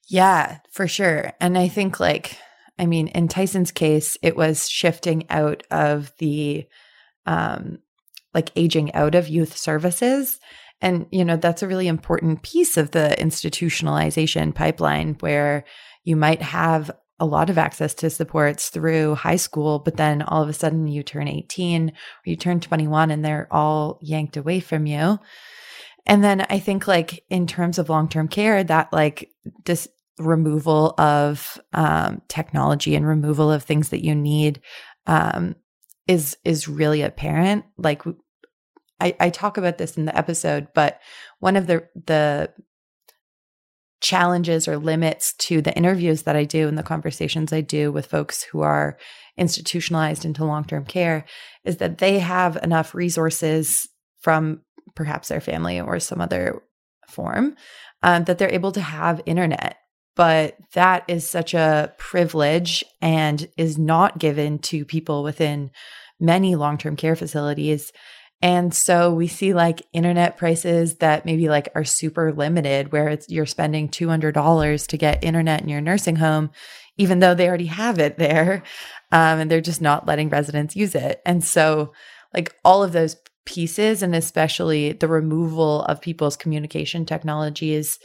Yeah, 0.07 0.59
for 0.71 0.87
sure. 0.87 1.33
And 1.41 1.57
I 1.57 1.67
think, 1.67 1.99
like, 1.99 2.37
I 2.77 2.85
mean, 2.85 3.07
in 3.09 3.27
Tyson's 3.27 3.71
case, 3.71 4.17
it 4.21 4.35
was 4.35 4.69
shifting 4.69 5.29
out 5.29 5.63
of 5.69 6.11
the, 6.17 6.65
um, 7.25 7.79
like 8.33 8.51
aging 8.55 8.93
out 8.93 9.15
of 9.15 9.27
youth 9.27 9.55
services. 9.55 10.39
And, 10.81 11.05
you 11.11 11.23
know, 11.23 11.37
that's 11.37 11.63
a 11.63 11.67
really 11.67 11.87
important 11.87 12.41
piece 12.41 12.77
of 12.77 12.91
the 12.91 13.15
institutionalization 13.19 14.53
pipeline 14.53 15.15
where 15.19 15.65
you 16.03 16.15
might 16.15 16.41
have 16.41 16.91
a 17.19 17.25
lot 17.25 17.49
of 17.49 17.57
access 17.57 17.93
to 17.93 18.09
supports 18.09 18.69
through 18.69 19.15
high 19.15 19.37
school, 19.37 19.79
but 19.79 19.97
then 19.97 20.21
all 20.23 20.43
of 20.43 20.49
a 20.49 20.53
sudden 20.53 20.87
you 20.87 21.03
turn 21.03 21.27
18 21.27 21.89
or 21.89 21.93
you 22.25 22.35
turn 22.35 22.59
21 22.59 23.11
and 23.11 23.23
they're 23.23 23.47
all 23.51 23.99
yanked 24.01 24.35
away 24.35 24.59
from 24.59 24.85
you. 24.85 25.19
And 26.05 26.23
then 26.23 26.45
I 26.49 26.59
think 26.59 26.87
like 26.87 27.23
in 27.29 27.47
terms 27.47 27.77
of 27.77 27.87
long-term 27.87 28.27
care 28.27 28.63
that 28.63 28.91
like 28.91 29.29
this 29.63 29.87
removal 30.19 30.93
of 30.97 31.59
um, 31.73 32.21
technology 32.27 32.95
and 32.95 33.07
removal 33.07 33.51
of 33.51 33.63
things 33.63 33.89
that 33.89 34.03
you 34.03 34.13
need 34.15 34.61
um, 35.07 35.55
is 36.07 36.37
is 36.43 36.67
really 36.67 37.01
apparent. 37.01 37.65
Like 37.77 38.03
I, 38.99 39.15
I 39.19 39.29
talk 39.29 39.57
about 39.57 39.77
this 39.77 39.97
in 39.97 40.05
the 40.05 40.17
episode, 40.17 40.67
but 40.73 40.99
one 41.39 41.55
of 41.55 41.67
the 41.67 41.87
the 42.05 42.51
challenges 44.01 44.67
or 44.67 44.77
limits 44.77 45.33
to 45.37 45.61
the 45.61 45.73
interviews 45.75 46.23
that 46.23 46.35
I 46.35 46.43
do 46.43 46.67
and 46.67 46.77
the 46.77 46.83
conversations 46.83 47.53
I 47.53 47.61
do 47.61 47.91
with 47.91 48.05
folks 48.05 48.43
who 48.43 48.61
are 48.61 48.97
institutionalized 49.37 50.25
into 50.25 50.45
long 50.45 50.65
term 50.65 50.85
care 50.85 51.25
is 51.63 51.77
that 51.77 51.97
they 51.97 52.19
have 52.19 52.57
enough 52.57 52.93
resources 52.93 53.87
from 54.19 54.61
perhaps 54.95 55.29
their 55.29 55.41
family 55.41 55.79
or 55.79 55.99
some 55.99 56.21
other 56.21 56.61
form 57.07 57.55
um, 58.03 58.25
that 58.25 58.37
they're 58.37 58.53
able 58.53 58.71
to 58.73 58.81
have 58.81 59.21
internet. 59.25 59.77
But 60.15 60.57
that 60.73 61.03
is 61.07 61.27
such 61.27 61.53
a 61.53 61.93
privilege 61.97 62.83
and 63.01 63.47
is 63.57 63.77
not 63.77 64.19
given 64.19 64.59
to 64.59 64.85
people 64.85 65.23
within 65.23 65.71
many 66.19 66.55
long 66.55 66.77
term 66.77 66.95
care 66.95 67.15
facilities. 67.15 67.91
And 68.41 68.73
so 68.73 69.13
we 69.13 69.27
see 69.27 69.53
like 69.53 69.81
internet 69.93 70.37
prices 70.37 70.97
that 70.97 71.25
maybe 71.25 71.47
like 71.47 71.69
are 71.75 71.85
super 71.85 72.33
limited 72.33 72.91
where 72.91 73.07
it's 73.07 73.29
you're 73.29 73.45
spending 73.45 73.87
$200 73.87 74.87
to 74.87 74.97
get 74.97 75.23
internet 75.23 75.61
in 75.61 75.69
your 75.69 75.81
nursing 75.81 76.17
home 76.17 76.51
even 76.97 77.19
though 77.19 77.33
they 77.33 77.47
already 77.47 77.65
have 77.65 77.99
it 77.99 78.17
there 78.17 78.63
um, 79.11 79.39
and 79.39 79.49
they're 79.49 79.61
just 79.61 79.81
not 79.81 80.07
letting 80.07 80.29
residents 80.29 80.75
use 80.75 80.95
it. 80.95 81.21
And 81.25 81.43
so 81.43 81.93
like 82.33 82.55
all 82.63 82.83
of 82.83 82.91
those 82.91 83.15
pieces 83.45 84.01
and 84.03 84.15
especially 84.15 84.93
the 84.93 85.07
removal 85.07 85.83
of 85.83 86.01
people's 86.01 86.37
communication 86.37 87.05
technologies 87.05 87.99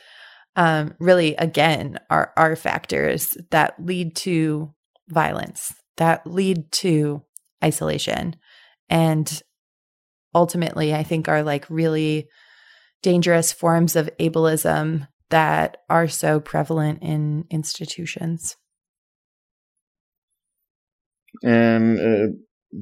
um, 0.59 0.95
really 0.99 1.35
again 1.37 1.99
are 2.11 2.33
are 2.37 2.57
factors 2.57 3.35
that 3.51 3.75
lead 3.79 4.15
to 4.17 4.75
violence 5.09 5.73
that 5.97 6.27
lead 6.27 6.71
to 6.73 7.23
isolation 7.65 8.37
and 8.91 9.43
ultimately 10.35 10.95
I 10.95 11.03
think 11.03 11.29
are 11.29 11.43
like 11.43 11.65
really 11.71 12.29
dangerous 13.03 13.53
forms 13.53 13.97
of 13.97 14.11
ableism 14.19 15.09
that 15.31 15.79
are 15.89 16.09
so 16.09 16.41
prevalent 16.41 17.03
in 17.03 17.45
institutions. 17.51 18.57
And 21.43 21.99
uh, 22.01 22.79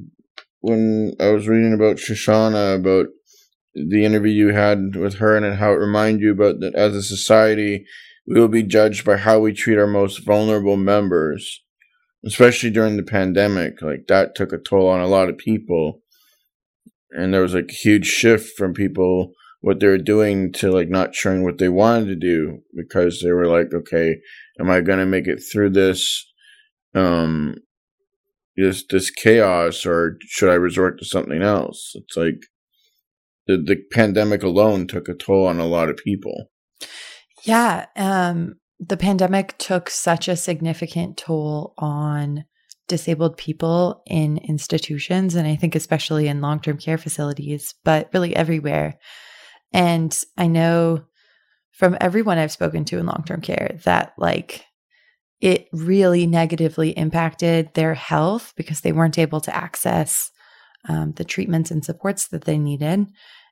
when 0.61 1.13
I 1.19 1.29
was 1.29 1.47
reading 1.47 1.73
about 1.73 1.97
Shoshana, 1.97 2.75
about 2.75 3.07
the 3.89 4.05
interview 4.05 4.31
you 4.31 4.53
had 4.53 4.95
with 4.95 5.15
her, 5.15 5.35
and 5.37 5.57
how 5.57 5.71
it 5.71 5.75
reminded 5.75 6.21
you 6.21 6.31
about 6.31 6.59
that 6.61 6.75
as 6.75 6.95
a 6.95 7.03
society, 7.03 7.85
we 8.25 8.39
will 8.39 8.47
be 8.47 8.63
judged 8.63 9.05
by 9.05 9.17
how 9.17 9.39
we 9.39 9.53
treat 9.53 9.77
our 9.77 9.87
most 9.87 10.25
vulnerable 10.25 10.77
members, 10.77 11.63
especially 12.25 12.69
during 12.69 12.97
the 12.97 13.03
pandemic. 13.03 13.81
Like 13.81 14.07
that 14.07 14.35
took 14.35 14.51
a 14.51 14.57
toll 14.57 14.89
on 14.89 15.01
a 15.01 15.07
lot 15.07 15.29
of 15.29 15.37
people 15.37 16.01
and 17.11 17.33
there 17.33 17.41
was 17.41 17.53
like 17.53 17.69
a 17.69 17.73
huge 17.73 18.05
shift 18.05 18.57
from 18.57 18.73
people 18.73 19.33
what 19.61 19.79
they 19.79 19.87
were 19.87 19.97
doing 19.97 20.51
to 20.53 20.71
like 20.71 20.89
not 20.89 21.15
sharing 21.15 21.43
what 21.43 21.57
they 21.57 21.69
wanted 21.69 22.05
to 22.05 22.15
do 22.15 22.59
because 22.75 23.21
they 23.21 23.31
were 23.31 23.47
like, 23.47 23.73
okay, 23.73 24.17
am 24.59 24.69
I 24.69 24.81
gonna 24.81 25.05
make 25.05 25.27
it 25.27 25.39
through 25.39 25.71
this 25.71 26.25
um 26.93 27.55
this 28.55 28.83
this 28.89 29.09
chaos 29.09 29.85
or 29.85 30.17
should 30.21 30.49
I 30.49 30.55
resort 30.55 30.99
to 30.99 31.05
something 31.05 31.41
else? 31.41 31.93
It's 31.95 32.15
like 32.15 32.39
the 33.47 33.57
the 33.57 33.77
pandemic 33.91 34.43
alone 34.43 34.87
took 34.87 35.07
a 35.07 35.13
toll 35.13 35.47
on 35.47 35.59
a 35.59 35.65
lot 35.65 35.89
of 35.89 35.97
people. 35.97 36.49
Yeah. 37.43 37.85
Um 37.95 38.55
the 38.79 38.97
pandemic 38.97 39.57
took 39.57 39.89
such 39.89 40.27
a 40.27 40.35
significant 40.35 41.17
toll 41.17 41.73
on 41.77 42.45
disabled 42.87 43.37
people 43.37 44.01
in 44.05 44.37
institutions, 44.37 45.35
and 45.35 45.47
I 45.47 45.55
think 45.55 45.75
especially 45.75 46.27
in 46.27 46.41
long 46.41 46.59
term 46.59 46.77
care 46.77 46.97
facilities, 46.97 47.73
but 47.83 48.09
really 48.13 48.35
everywhere. 48.35 48.97
And 49.73 50.17
I 50.37 50.47
know 50.47 51.03
from 51.71 51.97
everyone 51.99 52.37
I've 52.37 52.51
spoken 52.51 52.85
to 52.85 52.97
in 52.97 53.05
long 53.05 53.23
term 53.25 53.41
care 53.41 53.77
that, 53.83 54.13
like, 54.17 54.65
it 55.41 55.67
really 55.71 56.25
negatively 56.25 56.91
impacted 56.91 57.73
their 57.73 57.93
health 57.93 58.53
because 58.55 58.81
they 58.81 58.91
weren't 58.91 59.19
able 59.19 59.41
to 59.41 59.55
access 59.55 60.31
um, 60.87 61.13
the 61.13 61.23
treatments 61.23 61.71
and 61.71 61.83
supports 61.83 62.27
that 62.29 62.45
they 62.45 62.57
needed, 62.57 63.07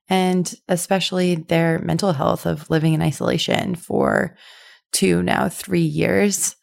and 0.10 0.54
especially 0.68 1.36
their 1.36 1.80
mental 1.80 2.14
health 2.14 2.46
of 2.46 2.70
living 2.70 2.94
in 2.94 3.02
isolation 3.02 3.76
for 3.76 4.38
two, 4.92 5.22
now 5.22 5.50
three 5.50 5.82
years. 5.82 6.56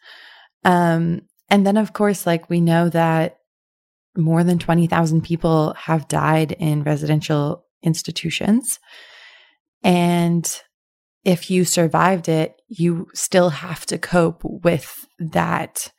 Um, 0.65 1.23
and 1.49 1.67
then, 1.67 1.77
of 1.77 1.93
course, 1.93 2.27
like 2.27 2.49
we 2.49 2.61
know 2.61 2.89
that 2.89 3.39
more 4.17 4.45
than 4.45 4.59
20,000 4.59 5.23
people 5.23 5.75
have 5.75 6.09
died 6.09 6.53
in 6.53 6.83
residential 6.83 7.65
institutions. 7.83 8.79
And 9.83 10.49
if 11.25 11.51
you 11.51 11.65
survived 11.65 12.29
it, 12.29 12.61
you 12.69 13.09
still 13.15 13.51
have 13.51 13.87
to 13.87 13.99
cope 13.99 14.43
with 14.45 15.07
that 15.19 15.91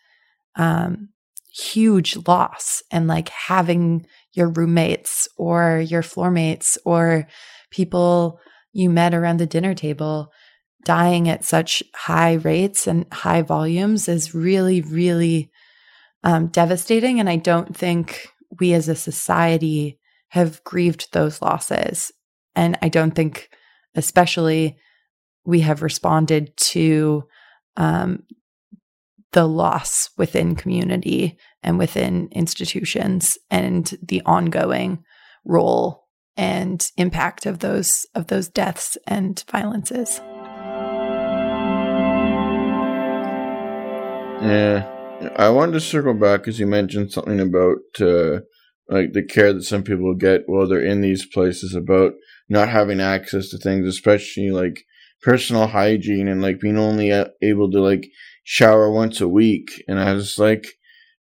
um, 0.55 1.09
huge 1.53 2.17
loss 2.27 2.81
and 2.91 3.07
like 3.07 3.29
having 3.29 4.05
your 4.33 4.49
roommates 4.49 5.27
or 5.37 5.79
your 5.79 6.01
floormates 6.01 6.77
or 6.85 7.27
people 7.69 8.39
you 8.71 8.89
met 8.89 9.13
around 9.13 9.37
the 9.37 9.45
dinner 9.45 9.75
table 9.75 10.31
dying 10.83 11.29
at 11.29 11.45
such 11.45 11.83
high 11.95 12.33
rates 12.33 12.87
and 12.87 13.05
high 13.13 13.41
volumes 13.41 14.09
is 14.09 14.33
really, 14.33 14.81
really 14.81 15.51
um, 16.23 16.47
devastating. 16.47 17.19
And 17.19 17.29
I 17.29 17.37
don't 17.37 17.75
think 17.75 18.27
we 18.59 18.73
as 18.73 18.89
a 18.89 18.95
society 18.95 19.99
have 20.29 20.63
grieved 20.63 21.09
those 21.11 21.41
losses. 21.41 22.11
And 22.55 22.77
I 22.81 22.89
don't 22.89 23.11
think, 23.11 23.49
especially, 23.95 24.77
we 25.45 25.61
have 25.61 25.83
responded 25.83 26.55
to 26.57 27.23
um, 27.77 28.23
the 29.33 29.47
loss 29.47 30.09
within 30.17 30.55
community 30.55 31.37
and 31.61 31.77
within 31.77 32.29
institutions 32.31 33.37
and 33.51 33.97
the 34.01 34.21
ongoing 34.25 35.03
role 35.45 36.03
and 36.37 36.89
impact 36.97 37.45
of 37.45 37.59
those 37.59 38.05
of 38.15 38.27
those 38.27 38.47
deaths 38.47 38.97
and 39.05 39.43
violences. 39.51 40.19
Yeah, 44.41 44.89
I 45.35 45.49
wanted 45.49 45.73
to 45.73 45.79
circle 45.79 46.13
back 46.13 46.41
because 46.41 46.59
you 46.59 46.67
mentioned 46.67 47.11
something 47.11 47.39
about 47.39 47.77
uh, 48.01 48.41
like 48.89 49.13
the 49.13 49.23
care 49.27 49.53
that 49.53 49.63
some 49.63 49.83
people 49.83 50.13
get 50.15 50.43
while 50.47 50.67
they're 50.67 50.83
in 50.83 51.01
these 51.01 51.25
places 51.25 51.75
about 51.75 52.13
not 52.49 52.69
having 52.69 52.99
access 52.99 53.49
to 53.49 53.57
things, 53.57 53.87
especially 53.87 54.51
like 54.51 54.83
personal 55.21 55.67
hygiene 55.67 56.27
and 56.27 56.41
like 56.41 56.59
being 56.59 56.77
only 56.77 57.11
able 57.41 57.71
to 57.71 57.79
like 57.79 58.09
shower 58.43 58.91
once 58.91 59.21
a 59.21 59.27
week. 59.27 59.83
And 59.87 59.99
I 59.99 60.13
was 60.13 60.37
like, 60.37 60.65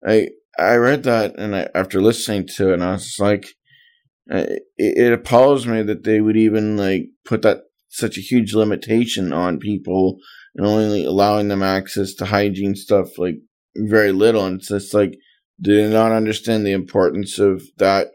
I 0.06 0.30
I 0.58 0.74
read 0.76 1.04
that 1.04 1.38
and 1.38 1.54
I, 1.54 1.68
after 1.74 2.02
listening 2.02 2.46
to 2.56 2.70
it, 2.70 2.74
and 2.74 2.84
I 2.84 2.92
was 2.92 3.16
like, 3.18 3.46
it, 4.26 4.62
it 4.76 5.12
appalls 5.12 5.66
me 5.66 5.82
that 5.82 6.04
they 6.04 6.20
would 6.20 6.36
even 6.36 6.76
like 6.76 7.08
put 7.24 7.42
that 7.42 7.62
such 7.88 8.16
a 8.16 8.22
huge 8.22 8.54
limitation 8.54 9.32
on 9.32 9.58
people 9.58 10.18
and 10.54 10.66
only 10.66 11.04
allowing 11.04 11.48
them 11.48 11.62
access 11.62 12.14
to 12.14 12.24
hygiene 12.26 12.74
stuff 12.74 13.18
like 13.18 13.36
very 13.76 14.12
little. 14.12 14.44
And 14.44 14.58
it's 14.58 14.68
just 14.68 14.94
like, 14.94 15.16
do 15.60 15.74
they 15.76 15.92
not 15.92 16.12
understand 16.12 16.66
the 16.66 16.72
importance 16.72 17.38
of 17.38 17.62
that, 17.78 18.08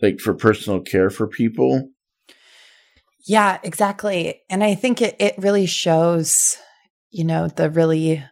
like 0.00 0.20
for 0.20 0.34
personal 0.34 0.80
care 0.80 1.10
for 1.10 1.26
people? 1.26 1.90
Yeah, 3.26 3.58
exactly. 3.62 4.42
And 4.48 4.64
I 4.64 4.74
think 4.74 5.02
it, 5.02 5.16
it 5.18 5.34
really 5.38 5.66
shows, 5.66 6.56
you 7.10 7.24
know, 7.24 7.48
the 7.48 7.70
really 7.70 8.24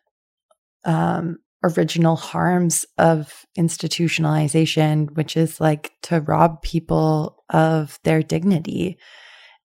um, 0.84 1.38
original 1.64 2.16
harms 2.16 2.84
of 2.98 3.44
institutionalization, 3.58 5.10
which 5.16 5.36
is 5.36 5.60
like 5.60 5.92
to 6.02 6.20
rob 6.20 6.62
people 6.62 7.44
of 7.50 7.98
their 8.04 8.22
dignity. 8.22 8.98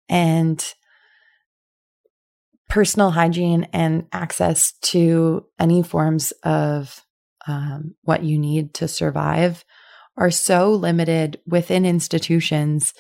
And 0.09 0.65
personal 2.69 3.11
hygiene 3.11 3.67
and 3.73 4.07
access 4.13 4.73
to 4.83 5.47
any 5.59 5.83
forms 5.83 6.33
of 6.43 7.03
um, 7.47 7.95
what 8.03 8.23
you 8.23 8.39
need 8.39 8.75
to 8.75 8.87
survive 8.87 9.65
are 10.17 10.31
so 10.31 10.73
limited 10.73 11.41
within 11.47 11.87
institutions 11.87 12.93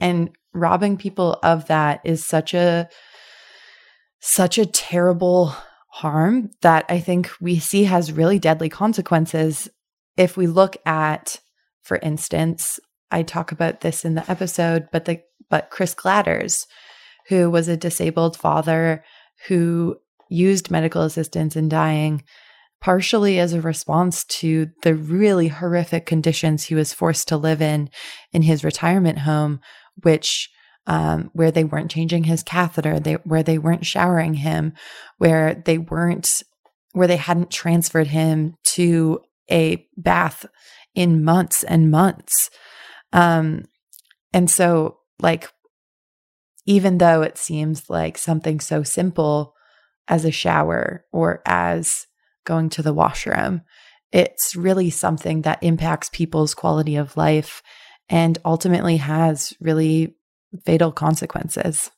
and 0.00 0.30
robbing 0.52 0.96
people 0.96 1.38
of 1.42 1.66
that 1.66 2.00
is 2.04 2.24
such 2.24 2.54
a 2.54 2.88
such 4.20 4.58
a 4.58 4.66
terrible 4.66 5.54
harm 5.88 6.50
that 6.62 6.84
i 6.88 7.00
think 7.00 7.30
we 7.40 7.58
see 7.58 7.84
has 7.84 8.12
really 8.12 8.38
deadly 8.38 8.68
consequences. 8.68 9.68
If 10.16 10.36
we 10.36 10.46
look 10.46 10.76
at 10.86 11.40
for 11.82 11.98
instance 11.98 12.80
i 13.10 13.22
talk 13.22 13.52
about 13.52 13.80
this 13.80 14.04
in 14.04 14.14
the 14.14 14.30
episode 14.30 14.88
but 14.92 15.04
the 15.04 15.20
but 15.50 15.70
chris 15.70 15.94
gladders 15.94 16.66
who 17.28 17.50
was 17.50 17.68
a 17.68 17.76
disabled 17.76 18.36
father 18.36 19.04
who 19.48 19.96
used 20.28 20.70
medical 20.70 21.02
assistance 21.02 21.56
in 21.56 21.68
dying 21.68 22.22
partially 22.80 23.38
as 23.38 23.52
a 23.52 23.60
response 23.60 24.24
to 24.24 24.68
the 24.82 24.94
really 24.94 25.48
horrific 25.48 26.06
conditions 26.06 26.64
he 26.64 26.74
was 26.74 26.92
forced 26.92 27.28
to 27.28 27.36
live 27.36 27.62
in 27.62 27.88
in 28.32 28.42
his 28.42 28.64
retirement 28.64 29.20
home 29.20 29.60
which 30.02 30.50
um, 30.86 31.30
where 31.32 31.50
they 31.50 31.64
weren't 31.64 31.90
changing 31.90 32.24
his 32.24 32.42
catheter 32.42 33.00
they 33.00 33.14
where 33.24 33.42
they 33.42 33.58
weren't 33.58 33.84
showering 33.84 34.34
him 34.34 34.72
where 35.18 35.54
they 35.54 35.78
weren't 35.78 36.42
where 36.96 37.06
they 37.06 37.16
hadn't 37.16 37.50
transferred 37.50 38.06
him 38.06 38.54
to 38.64 39.20
a 39.50 39.86
bath 39.98 40.46
in 40.94 41.22
months 41.22 41.62
and 41.62 41.90
months. 41.90 42.48
Um, 43.12 43.64
and 44.32 44.50
so 44.50 45.00
like 45.20 45.50
even 46.64 46.96
though 46.96 47.20
it 47.20 47.36
seems 47.36 47.90
like 47.90 48.16
something 48.16 48.60
so 48.60 48.82
simple 48.82 49.54
as 50.08 50.24
a 50.24 50.30
shower 50.30 51.04
or 51.12 51.42
as 51.44 52.06
going 52.44 52.70
to 52.70 52.82
the 52.82 52.94
washroom, 52.94 53.60
it's 54.10 54.56
really 54.56 54.88
something 54.88 55.42
that 55.42 55.62
impacts 55.62 56.08
people's 56.08 56.54
quality 56.54 56.96
of 56.96 57.16
life 57.16 57.62
and 58.08 58.38
ultimately 58.42 58.96
has 58.96 59.52
really 59.60 60.15
fatal 60.64 60.92
consequences. 60.92 61.90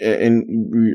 And 0.00 0.94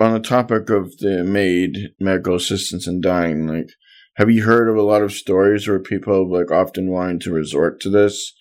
on 0.00 0.14
the 0.14 0.20
topic 0.20 0.70
of 0.70 0.96
the 0.98 1.22
MAID 1.22 1.94
medical 2.00 2.34
assistance 2.34 2.86
in 2.86 3.00
dying, 3.00 3.46
like, 3.46 3.70
have 4.16 4.30
you 4.30 4.42
heard 4.44 4.68
of 4.68 4.76
a 4.76 4.82
lot 4.82 5.02
of 5.02 5.12
stories 5.12 5.68
where 5.68 5.78
people 5.78 6.18
have 6.18 6.30
like 6.30 6.50
often 6.50 6.90
wanting 6.90 7.20
to 7.20 7.32
resort 7.32 7.80
to 7.80 7.90
this 7.90 8.34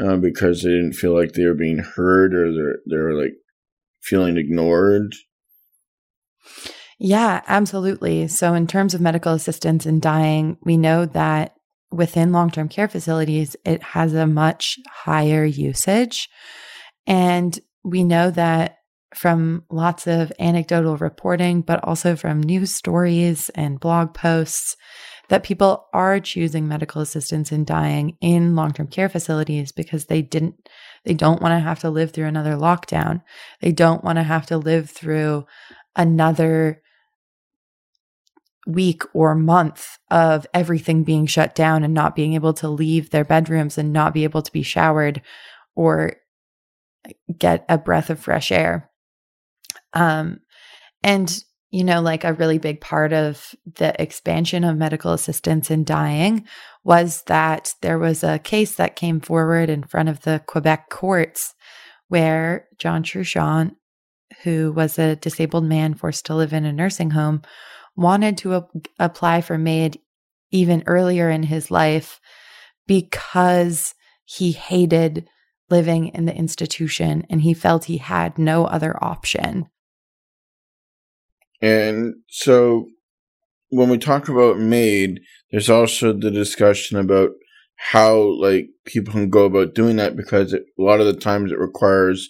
uh, 0.00 0.16
because 0.16 0.62
they 0.62 0.70
didn't 0.70 0.92
feel 0.92 1.16
like 1.16 1.32
they 1.32 1.46
were 1.46 1.54
being 1.54 1.78
heard 1.78 2.34
or 2.34 2.52
they're 2.52 2.78
they're 2.86 3.14
like 3.14 3.34
feeling 4.02 4.36
ignored. 4.36 5.14
Yeah, 6.98 7.42
absolutely. 7.46 8.28
So, 8.28 8.54
in 8.54 8.66
terms 8.66 8.94
of 8.94 9.00
medical 9.00 9.32
assistance 9.32 9.86
in 9.86 10.00
dying, 10.00 10.56
we 10.62 10.76
know 10.76 11.06
that 11.06 11.53
within 11.94 12.32
long 12.32 12.50
term 12.50 12.68
care 12.68 12.88
facilities, 12.88 13.56
it 13.64 13.82
has 13.82 14.14
a 14.14 14.26
much 14.26 14.78
higher 14.90 15.44
usage. 15.44 16.28
And 17.06 17.58
we 17.82 18.04
know 18.04 18.30
that 18.30 18.78
from 19.14 19.64
lots 19.70 20.06
of 20.06 20.32
anecdotal 20.38 20.96
reporting, 20.96 21.62
but 21.62 21.82
also 21.84 22.16
from 22.16 22.42
news 22.42 22.74
stories 22.74 23.48
and 23.50 23.78
blog 23.78 24.12
posts, 24.12 24.76
that 25.28 25.44
people 25.44 25.86
are 25.92 26.20
choosing 26.20 26.68
medical 26.68 27.00
assistance 27.00 27.50
in 27.52 27.64
dying 27.64 28.16
in 28.20 28.56
long-term 28.56 28.88
care 28.88 29.08
facilities 29.08 29.72
because 29.72 30.06
they 30.06 30.20
didn't 30.20 30.68
they 31.04 31.14
don't 31.14 31.42
want 31.42 31.52
to 31.52 31.58
have 31.58 31.80
to 31.80 31.90
live 31.90 32.12
through 32.12 32.26
another 32.26 32.54
lockdown. 32.54 33.22
They 33.60 33.72
don't 33.72 34.02
want 34.02 34.16
to 34.16 34.22
have 34.22 34.46
to 34.46 34.56
live 34.56 34.90
through 34.90 35.44
another 35.96 36.82
week 38.66 39.02
or 39.12 39.34
month 39.34 39.98
of 40.10 40.46
everything 40.54 41.04
being 41.04 41.26
shut 41.26 41.54
down 41.54 41.84
and 41.84 41.92
not 41.92 42.16
being 42.16 42.34
able 42.34 42.54
to 42.54 42.68
leave 42.68 43.10
their 43.10 43.24
bedrooms 43.24 43.76
and 43.76 43.92
not 43.92 44.14
be 44.14 44.24
able 44.24 44.42
to 44.42 44.52
be 44.52 44.62
showered 44.62 45.20
or 45.74 46.16
get 47.36 47.64
a 47.68 47.76
breath 47.76 48.10
of 48.10 48.18
fresh 48.18 48.50
air. 48.50 48.90
Um, 49.92 50.40
and 51.02 51.44
you 51.70 51.82
know, 51.82 52.00
like 52.00 52.22
a 52.22 52.32
really 52.32 52.58
big 52.58 52.80
part 52.80 53.12
of 53.12 53.52
the 53.74 54.00
expansion 54.00 54.62
of 54.62 54.76
medical 54.76 55.12
assistance 55.12 55.72
in 55.72 55.82
dying 55.82 56.46
was 56.84 57.22
that 57.22 57.74
there 57.82 57.98
was 57.98 58.22
a 58.22 58.38
case 58.38 58.76
that 58.76 58.94
came 58.94 59.18
forward 59.18 59.68
in 59.68 59.82
front 59.82 60.08
of 60.08 60.20
the 60.20 60.40
Quebec 60.46 60.88
courts 60.88 61.52
where 62.06 62.68
John 62.78 63.02
Truchon, 63.02 63.74
who 64.44 64.70
was 64.70 65.00
a 65.00 65.16
disabled 65.16 65.64
man 65.64 65.94
forced 65.94 66.26
to 66.26 66.36
live 66.36 66.52
in 66.52 66.64
a 66.64 66.72
nursing 66.72 67.10
home, 67.10 67.42
wanted 67.96 68.38
to 68.38 68.66
apply 68.98 69.40
for 69.40 69.58
MAID 69.58 70.00
even 70.50 70.82
earlier 70.86 71.30
in 71.30 71.42
his 71.42 71.70
life 71.70 72.20
because 72.86 73.94
he 74.24 74.52
hated 74.52 75.28
living 75.70 76.08
in 76.08 76.24
the 76.24 76.34
institution 76.34 77.26
and 77.30 77.40
he 77.40 77.54
felt 77.54 77.84
he 77.84 77.98
had 77.98 78.38
no 78.38 78.64
other 78.64 78.96
option. 79.02 79.66
And 81.60 82.14
so 82.28 82.86
when 83.70 83.88
we 83.88 83.98
talk 83.98 84.28
about 84.28 84.58
MAID, 84.58 85.20
there's 85.50 85.70
also 85.70 86.12
the 86.12 86.30
discussion 86.30 86.98
about 86.98 87.30
how 87.76 88.16
like 88.40 88.68
people 88.84 89.12
can 89.12 89.30
go 89.30 89.44
about 89.44 89.74
doing 89.74 89.96
that 89.96 90.16
because 90.16 90.52
it, 90.52 90.62
a 90.78 90.82
lot 90.82 91.00
of 91.00 91.06
the 91.06 91.16
times 91.16 91.50
it 91.50 91.58
requires 91.58 92.28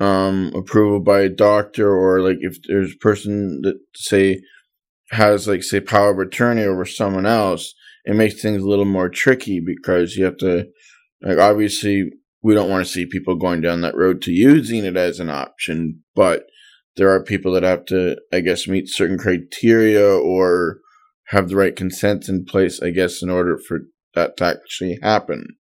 um, 0.00 0.52
approval 0.54 1.00
by 1.00 1.20
a 1.20 1.28
doctor 1.28 1.92
or 1.92 2.20
like 2.20 2.38
if 2.40 2.56
there's 2.68 2.94
a 2.94 2.98
person 2.98 3.60
that 3.62 3.78
say 3.94 4.40
has 5.10 5.48
like 5.48 5.62
say 5.62 5.80
power 5.80 6.10
of 6.10 6.18
attorney 6.18 6.62
over 6.62 6.84
someone 6.84 7.26
else, 7.26 7.74
it 8.04 8.14
makes 8.14 8.40
things 8.40 8.62
a 8.62 8.68
little 8.68 8.84
more 8.84 9.08
tricky 9.08 9.60
because 9.60 10.16
you 10.16 10.24
have 10.24 10.36
to 10.38 10.66
like 11.22 11.38
obviously 11.38 12.10
we 12.42 12.54
don't 12.54 12.70
want 12.70 12.86
to 12.86 12.92
see 12.92 13.06
people 13.06 13.34
going 13.34 13.60
down 13.60 13.80
that 13.80 13.96
road 13.96 14.22
to 14.22 14.30
using 14.30 14.84
it 14.84 14.96
as 14.96 15.18
an 15.20 15.30
option, 15.30 16.02
but 16.14 16.44
there 16.96 17.10
are 17.10 17.22
people 17.22 17.52
that 17.52 17.62
have 17.62 17.84
to, 17.86 18.16
I 18.32 18.40
guess, 18.40 18.68
meet 18.68 18.88
certain 18.88 19.18
criteria 19.18 20.04
or 20.04 20.78
have 21.26 21.48
the 21.48 21.56
right 21.56 21.74
consent 21.74 22.28
in 22.28 22.44
place, 22.44 22.82
I 22.82 22.90
guess, 22.90 23.22
in 23.22 23.30
order 23.30 23.58
for 23.58 23.80
that 24.14 24.36
to 24.38 24.44
actually 24.44 24.98
happen. 25.02 25.56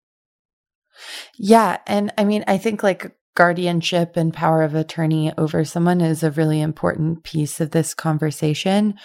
Yeah. 1.38 1.80
And 1.88 2.14
I 2.18 2.24
mean, 2.24 2.44
I 2.48 2.58
think 2.58 2.84
like 2.84 3.16
guardianship 3.36 4.16
and 4.16 4.34
power 4.34 4.62
of 4.62 4.76
attorney 4.76 5.34
over 5.38 5.66
someone 5.66 6.00
is 6.02 6.24
a 6.24 6.32
really 6.32 6.62
important 6.62 7.24
piece 7.24 7.60
of 7.60 7.72
this 7.72 7.94
conversation 7.94 8.96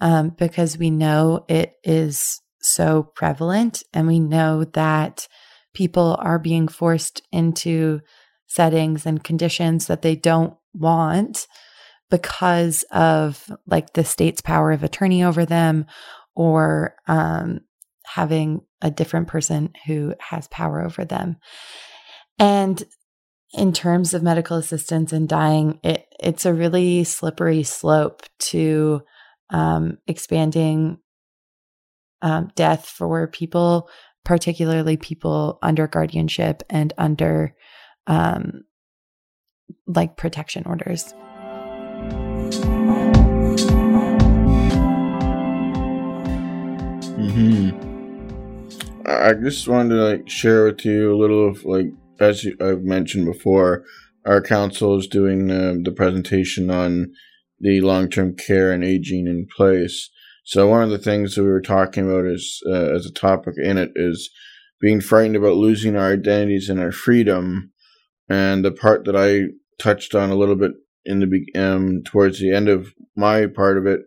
um, 0.00 0.30
because 0.30 0.78
we 0.78 0.90
know 0.90 1.44
it 1.48 1.74
is 1.84 2.40
so 2.60 3.10
prevalent 3.14 3.82
and 3.92 4.06
we 4.06 4.20
know 4.20 4.64
that 4.64 5.28
people 5.74 6.16
are 6.20 6.38
being 6.38 6.68
forced 6.68 7.22
into 7.32 8.00
settings 8.46 9.06
and 9.06 9.24
conditions 9.24 9.86
that 9.86 10.02
they 10.02 10.16
don't 10.16 10.54
want 10.74 11.46
because 12.10 12.84
of 12.90 13.50
like 13.66 13.92
the 13.92 14.04
state's 14.04 14.40
power 14.40 14.72
of 14.72 14.82
attorney 14.82 15.22
over 15.22 15.44
them 15.44 15.86
or 16.34 16.94
um, 17.08 17.60
having 18.04 18.60
a 18.82 18.90
different 18.90 19.28
person 19.28 19.72
who 19.86 20.14
has 20.20 20.46
power 20.48 20.82
over 20.82 21.04
them. 21.04 21.36
And 22.38 22.82
in 23.52 23.72
terms 23.72 24.14
of 24.14 24.22
medical 24.22 24.56
assistance 24.56 25.12
and 25.12 25.28
dying, 25.28 25.80
it, 25.82 26.06
it's 26.20 26.46
a 26.46 26.54
really 26.54 27.04
slippery 27.04 27.62
slope 27.62 28.22
to 28.38 29.02
um, 29.50 29.98
expanding 30.06 30.98
um, 32.22 32.50
death 32.54 32.86
for 32.86 33.26
people, 33.28 33.88
particularly 34.24 34.96
people 34.96 35.58
under 35.62 35.86
guardianship 35.86 36.62
and 36.70 36.92
under 36.98 37.54
um, 38.06 38.64
like 39.86 40.16
protection 40.16 40.64
orders. 40.66 41.12
Hmm. 47.16 47.70
I 49.06 49.34
just 49.34 49.68
wanted 49.68 49.94
to 49.94 50.04
like 50.04 50.28
share 50.28 50.64
with 50.64 50.84
you 50.84 51.14
a 51.14 51.16
little 51.16 51.48
of 51.48 51.64
like 51.64 51.86
as 52.18 52.44
you, 52.44 52.56
I've 52.60 52.82
mentioned 52.82 53.26
before, 53.26 53.84
our 54.24 54.40
council 54.40 54.98
is 54.98 55.06
doing 55.06 55.46
the, 55.46 55.80
the 55.82 55.92
presentation 55.92 56.70
on 56.70 57.12
the 57.60 57.80
long 57.80 58.08
term 58.08 58.36
care 58.36 58.72
and 58.72 58.84
aging 58.84 59.26
in 59.26 59.46
place. 59.56 60.10
So 60.44 60.68
one 60.68 60.82
of 60.82 60.90
the 60.90 60.98
things 60.98 61.34
that 61.34 61.42
we 61.42 61.48
were 61.48 61.60
talking 61.60 62.08
about 62.08 62.26
is 62.26 62.62
uh, 62.68 62.94
as 62.94 63.06
a 63.06 63.12
topic 63.12 63.54
in 63.58 63.78
it 63.78 63.90
is 63.96 64.30
being 64.80 65.00
frightened 65.00 65.36
about 65.36 65.56
losing 65.56 65.96
our 65.96 66.12
identities 66.12 66.68
and 66.68 66.78
our 66.78 66.92
freedom. 66.92 67.72
And 68.28 68.64
the 68.64 68.72
part 68.72 69.04
that 69.04 69.16
I 69.16 69.52
touched 69.82 70.14
on 70.14 70.30
a 70.30 70.36
little 70.36 70.56
bit 70.56 70.72
in 71.04 71.20
the 71.20 71.60
um, 71.60 72.02
towards 72.04 72.40
the 72.40 72.52
end 72.52 72.68
of 72.68 72.92
my 73.16 73.46
part 73.46 73.78
of 73.78 73.86
it 73.86 74.00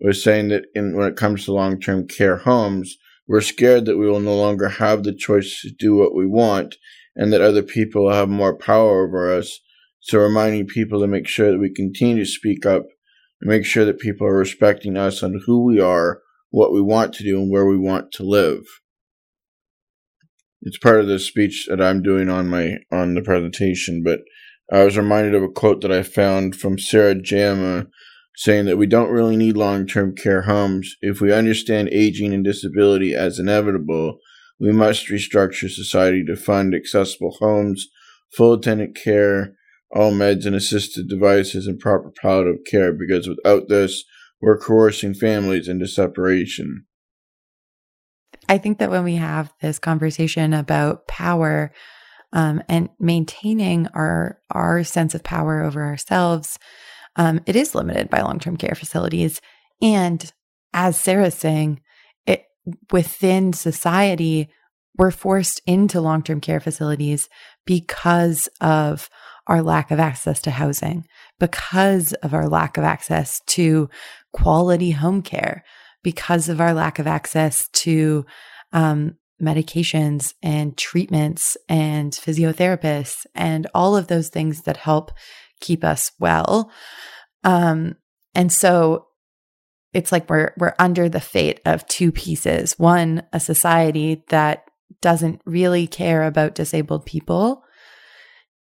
was 0.00 0.22
saying 0.22 0.48
that 0.48 0.64
in 0.74 0.96
when 0.96 1.08
it 1.08 1.16
comes 1.16 1.44
to 1.44 1.52
long 1.52 1.80
term 1.80 2.06
care 2.06 2.38
homes, 2.38 2.96
we're 3.26 3.40
scared 3.40 3.84
that 3.84 3.96
we 3.96 4.08
will 4.08 4.20
no 4.20 4.34
longer 4.34 4.68
have 4.68 5.04
the 5.04 5.14
choice 5.14 5.60
to 5.62 5.70
do 5.70 5.94
what 5.94 6.14
we 6.14 6.26
want 6.26 6.76
and 7.14 7.32
that 7.32 7.40
other 7.40 7.62
people 7.62 8.12
have 8.12 8.28
more 8.28 8.56
power 8.56 9.04
over 9.04 9.32
us. 9.32 9.60
So 10.00 10.18
reminding 10.18 10.66
people 10.66 11.00
to 11.00 11.06
make 11.06 11.28
sure 11.28 11.50
that 11.50 11.58
we 11.58 11.72
continue 11.72 12.24
to 12.24 12.30
speak 12.30 12.64
up 12.64 12.86
and 13.40 13.50
make 13.50 13.64
sure 13.64 13.84
that 13.84 13.98
people 13.98 14.26
are 14.26 14.36
respecting 14.36 14.96
us 14.96 15.22
on 15.22 15.42
who 15.46 15.64
we 15.64 15.80
are, 15.80 16.20
what 16.50 16.72
we 16.72 16.80
want 16.80 17.12
to 17.14 17.24
do, 17.24 17.40
and 17.40 17.50
where 17.50 17.66
we 17.66 17.78
want 17.78 18.12
to 18.12 18.22
live. 18.22 18.62
It's 20.62 20.78
part 20.78 21.00
of 21.00 21.06
the 21.06 21.18
speech 21.18 21.66
that 21.68 21.80
I'm 21.80 22.02
doing 22.02 22.28
on 22.28 22.48
my 22.48 22.78
on 22.90 23.14
the 23.14 23.22
presentation, 23.22 24.02
but 24.02 24.20
I 24.70 24.84
was 24.84 24.96
reminded 24.96 25.34
of 25.34 25.42
a 25.42 25.48
quote 25.48 25.80
that 25.82 25.92
I 25.92 26.02
found 26.02 26.54
from 26.54 26.78
Sarah 26.78 27.14
Jama 27.14 27.86
saying 28.36 28.66
that 28.66 28.78
we 28.78 28.86
don't 28.86 29.10
really 29.10 29.36
need 29.36 29.56
long 29.56 29.86
term 29.86 30.14
care 30.14 30.42
homes. 30.42 30.96
If 31.00 31.20
we 31.20 31.32
understand 31.32 31.88
aging 31.90 32.32
and 32.32 32.44
disability 32.44 33.14
as 33.14 33.38
inevitable, 33.38 34.18
we 34.58 34.72
must 34.72 35.08
restructure 35.08 35.70
society 35.70 36.24
to 36.26 36.36
fund 36.36 36.74
accessible 36.74 37.36
homes, 37.40 37.88
full 38.34 38.54
attendant 38.54 38.94
care, 38.94 39.54
all 39.94 40.12
meds 40.12 40.46
and 40.46 40.54
assisted 40.54 41.08
devices, 41.08 41.66
and 41.66 41.78
proper 41.78 42.10
palliative 42.10 42.64
care, 42.70 42.92
because 42.92 43.28
without 43.28 43.68
this, 43.68 44.04
we're 44.40 44.58
coercing 44.58 45.14
families 45.14 45.68
into 45.68 45.86
separation. 45.86 46.86
I 48.48 48.58
think 48.58 48.78
that 48.78 48.90
when 48.90 49.04
we 49.04 49.16
have 49.16 49.52
this 49.60 49.78
conversation 49.78 50.52
about 50.52 51.06
power 51.06 51.72
um, 52.32 52.62
and 52.68 52.88
maintaining 52.98 53.86
our 53.88 54.40
our 54.50 54.84
sense 54.84 55.14
of 55.14 55.22
power 55.22 55.62
over 55.62 55.84
ourselves, 55.84 56.58
um, 57.16 57.40
it 57.46 57.56
is 57.56 57.74
limited 57.74 58.08
by 58.08 58.22
long 58.22 58.38
term 58.38 58.56
care 58.56 58.74
facilities. 58.74 59.40
And 59.82 60.32
as 60.72 60.96
Sarah's 60.96 61.34
saying, 61.34 61.80
it 62.26 62.44
within 62.92 63.52
society, 63.52 64.48
we're 64.96 65.10
forced 65.10 65.60
into 65.66 66.00
long 66.00 66.22
term 66.22 66.40
care 66.40 66.60
facilities 66.60 67.28
because 67.66 68.48
of 68.60 69.08
our 69.50 69.62
lack 69.62 69.90
of 69.90 69.98
access 69.98 70.40
to 70.42 70.50
housing, 70.50 71.04
because 71.38 72.12
of 72.22 72.32
our 72.32 72.48
lack 72.48 72.78
of 72.78 72.84
access 72.84 73.40
to 73.48 73.90
quality 74.32 74.92
home 74.92 75.20
care, 75.20 75.64
because 76.02 76.48
of 76.48 76.60
our 76.60 76.72
lack 76.72 76.98
of 76.98 77.06
access 77.06 77.68
to 77.70 78.24
um, 78.72 79.16
medications 79.42 80.34
and 80.42 80.76
treatments 80.76 81.56
and 81.68 82.12
physiotherapists 82.12 83.26
and 83.34 83.66
all 83.74 83.96
of 83.96 84.06
those 84.06 84.28
things 84.28 84.62
that 84.62 84.76
help 84.76 85.10
keep 85.60 85.82
us 85.82 86.12
well. 86.20 86.70
Um, 87.42 87.96
and 88.34 88.52
so 88.52 89.06
it's 89.92 90.12
like 90.12 90.30
we're 90.30 90.52
we're 90.56 90.74
under 90.78 91.08
the 91.08 91.20
fate 91.20 91.60
of 91.64 91.86
two 91.88 92.12
pieces. 92.12 92.78
One, 92.78 93.24
a 93.32 93.40
society 93.40 94.22
that 94.28 94.64
doesn't 95.00 95.40
really 95.44 95.88
care 95.88 96.22
about 96.24 96.54
disabled 96.54 97.04
people. 97.04 97.64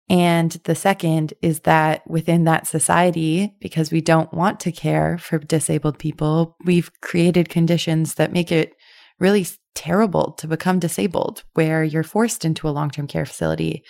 And 0.10 0.52
the 0.64 0.74
second 0.74 1.34
is 1.42 1.62
that 1.62 2.10
within 2.10 2.46
that 2.46 2.66
society, 2.66 3.56
because 3.60 3.92
we 3.92 4.02
don't 4.02 4.34
want 4.34 4.60
to 4.62 4.72
care 4.72 5.20
for 5.20 5.38
disabled 5.38 6.00
people, 6.00 6.58
we've 6.66 6.92
created 7.02 7.50
conditions 7.50 8.16
that 8.16 8.34
make 8.34 8.52
it 8.52 8.74
really 9.20 9.46
terrible 9.76 10.32
to 10.34 10.48
become 10.48 10.80
disabled, 10.80 11.44
where 11.54 11.84
you're 11.84 12.04
forced 12.04 12.44
into 12.44 12.68
a 12.68 12.72
long 12.72 12.90
term 12.90 13.06
care 13.06 13.26
facility, 13.26 13.84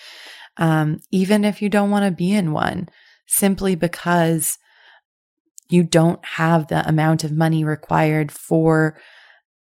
um, 0.58 0.99
even 1.10 1.45
if 1.45 1.62
you 1.62 1.69
don't 1.69 1.91
want 1.91 2.05
to 2.05 2.12
be 2.12 2.34
in 2.34 2.51
one, 2.51 2.89
simply 3.25 3.75
because 3.75 4.58
you 5.69 5.84
don't 5.84 6.23
have 6.25 6.67
the 6.67 6.86
amount 6.88 7.23
of 7.23 7.32
money 7.32 7.63
required 7.63 8.32
for 8.32 8.99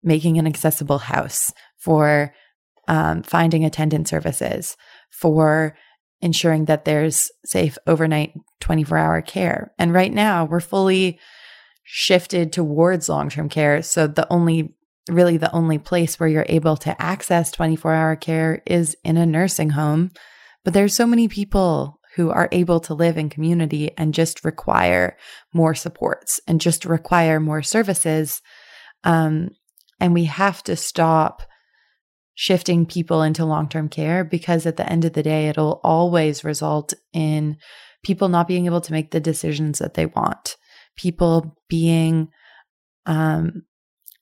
making 0.04 0.38
an 0.38 0.46
accessible 0.46 0.98
house, 0.98 1.52
for 1.78 2.32
um, 2.86 3.22
finding 3.22 3.64
attendant 3.64 4.06
services, 4.06 4.76
for 5.10 5.76
ensuring 6.20 6.66
that 6.66 6.84
there's 6.84 7.30
safe 7.44 7.76
overnight 7.86 8.34
24 8.60 8.98
hour 8.98 9.22
care. 9.22 9.72
And 9.78 9.92
right 9.92 10.12
now, 10.12 10.44
we're 10.44 10.60
fully 10.60 11.18
shifted 11.82 12.52
towards 12.52 13.08
long 13.08 13.28
term 13.28 13.48
care. 13.48 13.82
So 13.82 14.06
the 14.06 14.26
only 14.32 14.74
really 15.10 15.36
the 15.36 15.52
only 15.52 15.78
place 15.78 16.18
where 16.18 16.28
you're 16.28 16.46
able 16.48 16.78
to 16.78 17.00
access 17.00 17.50
24 17.50 17.92
hour 17.92 18.16
care 18.16 18.62
is 18.66 18.96
in 19.04 19.16
a 19.16 19.26
nursing 19.26 19.70
home. 19.70 20.10
But 20.64 20.72
there's 20.72 20.96
so 20.96 21.06
many 21.06 21.28
people 21.28 22.00
who 22.16 22.30
are 22.30 22.48
able 22.52 22.80
to 22.80 22.94
live 22.94 23.18
in 23.18 23.28
community 23.28 23.90
and 23.98 24.14
just 24.14 24.44
require 24.44 25.16
more 25.52 25.74
supports 25.74 26.40
and 26.46 26.60
just 26.60 26.84
require 26.84 27.40
more 27.40 27.62
services. 27.62 28.40
Um, 29.02 29.50
and 30.00 30.14
we 30.14 30.24
have 30.24 30.62
to 30.64 30.76
stop 30.76 31.42
shifting 32.34 32.84
people 32.86 33.22
into 33.22 33.44
long 33.44 33.68
term 33.68 33.88
care 33.88 34.24
because 34.24 34.66
at 34.66 34.76
the 34.76 34.90
end 34.90 35.04
of 35.04 35.12
the 35.12 35.22
day, 35.22 35.48
it'll 35.48 35.80
always 35.84 36.44
result 36.44 36.92
in 37.12 37.56
people 38.02 38.28
not 38.28 38.48
being 38.48 38.66
able 38.66 38.80
to 38.80 38.92
make 38.92 39.10
the 39.10 39.20
decisions 39.20 39.78
that 39.78 39.94
they 39.94 40.06
want, 40.06 40.56
people 40.96 41.56
being 41.68 42.28
um, 43.06 43.62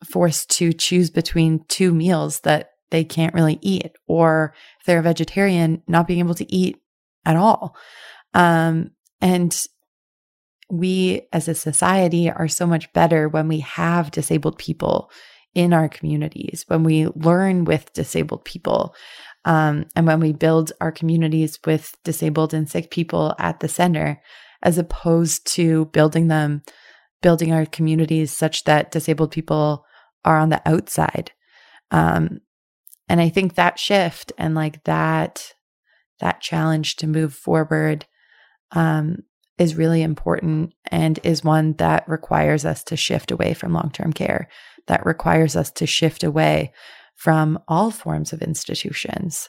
forced 0.05 0.51
to 0.51 0.73
choose 0.73 1.11
between 1.11 1.65
two 1.69 1.93
meals 1.93 2.41
that 2.41 2.71
they 2.91 3.05
can't 3.05 3.35
really 3.35 3.59
eat, 3.63 3.93
or 4.07 4.55
if 4.81 4.87
they're 4.87 4.99
a 4.99 5.03
vegetarian, 5.03 5.83
not 5.89 6.07
being 6.07 6.19
able 6.19 6.35
to 6.35 6.55
eat 6.55 6.77
at 7.25 7.37
all. 7.37 7.75
Um, 8.35 8.91
and 9.21 9.59
we 10.71 11.23
as 11.33 11.49
a 11.49 11.55
society 11.55 12.31
are 12.31 12.49
so 12.49 12.67
much 12.67 12.93
better 12.93 13.29
when 13.29 13.49
we 13.49 13.61
have 13.61 14.11
disabled 14.11 14.59
people 14.59 15.11
in 15.55 15.73
our 15.73 15.89
communities, 15.89 16.65
when 16.69 16.83
we 16.83 17.07
learn 17.09 17.65
with 17.65 17.93
disabled 17.93 18.45
people, 18.45 18.95
um, 19.45 19.87
and 19.97 20.07
when 20.07 20.21
we 20.21 20.33
build 20.33 20.73
our 20.81 20.93
communities 20.93 21.59
with 21.67 21.97
disabled 22.05 22.55
and 22.55 22.71
sick 22.71 22.91
people 22.91 23.35
at 23.39 23.61
the 23.61 23.69
center, 23.69 24.21
as 24.63 24.79
opposed 24.79 25.47
to 25.55 25.87
building 25.87 26.29
them, 26.29 26.63
building 27.21 27.53
our 27.53 27.67
communities 27.67 28.33
such 28.33 28.65
that 28.65 28.91
disabled 28.91 29.33
people 29.33 29.85
are 30.25 30.39
on 30.39 30.49
the 30.49 30.63
outside. 30.67 31.33
Um, 31.91 32.41
and 33.09 33.21
I 33.21 33.29
think 33.29 33.55
that 33.55 33.79
shift 33.79 34.33
and 34.39 34.55
like 34.55 34.85
that 34.85 35.53
that 36.21 36.41
challenge 36.41 36.97
to 36.97 37.07
move 37.07 37.35
forward 37.35 38.07
um, 38.71 39.19
is 39.59 39.75
really 39.75 40.03
important 40.03 40.73
and 40.91 41.19
is 41.25 41.45
one 41.45 41.75
that 41.75 42.09
requires 42.09 42.65
us 42.65 42.83
to 42.85 42.97
shift 42.97 43.31
away 43.31 43.55
from 43.55 43.73
long 43.73 43.91
term 43.93 44.13
care, 44.13 44.49
that 44.87 45.07
requires 45.07 45.57
us 45.57 45.71
to 45.73 45.87
shift 45.87 46.23
away 46.23 46.73
from 47.15 47.59
all 47.69 47.91
forms 47.91 48.33
of 48.33 48.43
institutions. 48.43 49.49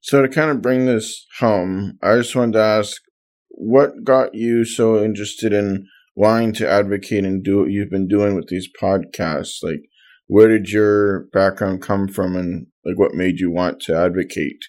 So, 0.00 0.22
to 0.22 0.28
kind 0.28 0.50
of 0.50 0.60
bring 0.60 0.86
this 0.86 1.26
home, 1.38 1.98
I 2.02 2.16
just 2.16 2.36
wanted 2.36 2.52
to 2.52 2.62
ask 2.62 3.00
what 3.48 4.04
got 4.04 4.34
you 4.34 4.64
so 4.64 5.02
interested 5.02 5.52
in 5.52 5.86
wanting 6.14 6.52
to 6.54 6.68
advocate 6.68 7.24
and 7.24 7.42
do 7.42 7.58
what 7.60 7.70
you've 7.70 7.90
been 7.90 8.08
doing 8.08 8.34
with 8.34 8.48
these 8.48 8.68
podcasts? 8.80 9.62
Like, 9.62 9.80
where 10.26 10.48
did 10.48 10.70
your 10.70 11.26
background 11.32 11.82
come 11.82 12.08
from 12.08 12.36
and 12.36 12.66
like 12.84 12.98
what 12.98 13.14
made 13.14 13.40
you 13.40 13.50
want 13.50 13.80
to 13.80 13.96
advocate? 13.96 14.64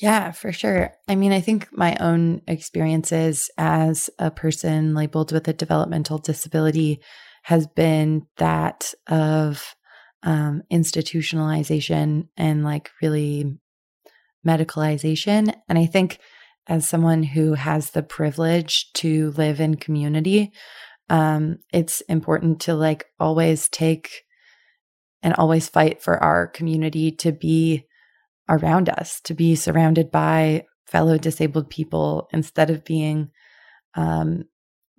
Yeah, 0.00 0.32
for 0.32 0.52
sure. 0.52 0.92
I 1.08 1.14
mean, 1.14 1.32
I 1.32 1.40
think 1.40 1.68
my 1.72 1.96
own 2.00 2.42
experiences 2.46 3.50
as 3.56 4.10
a 4.18 4.30
person 4.30 4.94
labeled 4.94 5.32
with 5.32 5.48
a 5.48 5.54
developmental 5.54 6.18
disability 6.18 7.00
has 7.44 7.66
been 7.66 8.26
that 8.36 8.92
of 9.06 9.74
um, 10.22 10.62
institutionalization 10.70 12.28
and 12.36 12.62
like 12.62 12.90
really 13.00 13.58
medicalization. 14.46 15.54
And 15.68 15.78
I 15.78 15.86
think 15.86 16.18
as 16.66 16.86
someone 16.86 17.22
who 17.22 17.54
has 17.54 17.90
the 17.90 18.02
privilege 18.02 18.92
to 18.94 19.30
live 19.32 19.60
in 19.60 19.76
community, 19.76 20.52
um, 21.08 21.58
it's 21.72 22.02
important 22.02 22.60
to 22.62 22.74
like 22.74 23.06
always 23.18 23.68
take 23.68 24.24
and 25.22 25.32
always 25.34 25.68
fight 25.68 26.02
for 26.02 26.22
our 26.22 26.46
community 26.48 27.12
to 27.12 27.32
be 27.32 27.85
around 28.48 28.88
us, 28.88 29.20
to 29.22 29.34
be 29.34 29.54
surrounded 29.54 30.10
by 30.10 30.64
fellow 30.86 31.18
disabled 31.18 31.68
people 31.68 32.28
instead 32.32 32.70
of 32.70 32.84
being 32.84 33.30
um, 33.94 34.44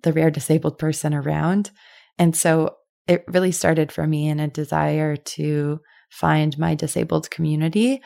the 0.02 0.12
rare 0.12 0.30
disabled 0.30 0.78
person 0.78 1.14
around. 1.14 1.70
And 2.18 2.36
so 2.36 2.76
it 3.06 3.24
really 3.28 3.52
started 3.52 3.90
for 3.90 4.06
me 4.06 4.28
in 4.28 4.38
a 4.38 4.48
desire 4.48 5.16
to 5.16 5.80
find 6.10 6.58
my 6.58 6.74
disabled 6.74 7.30
community 7.30 8.02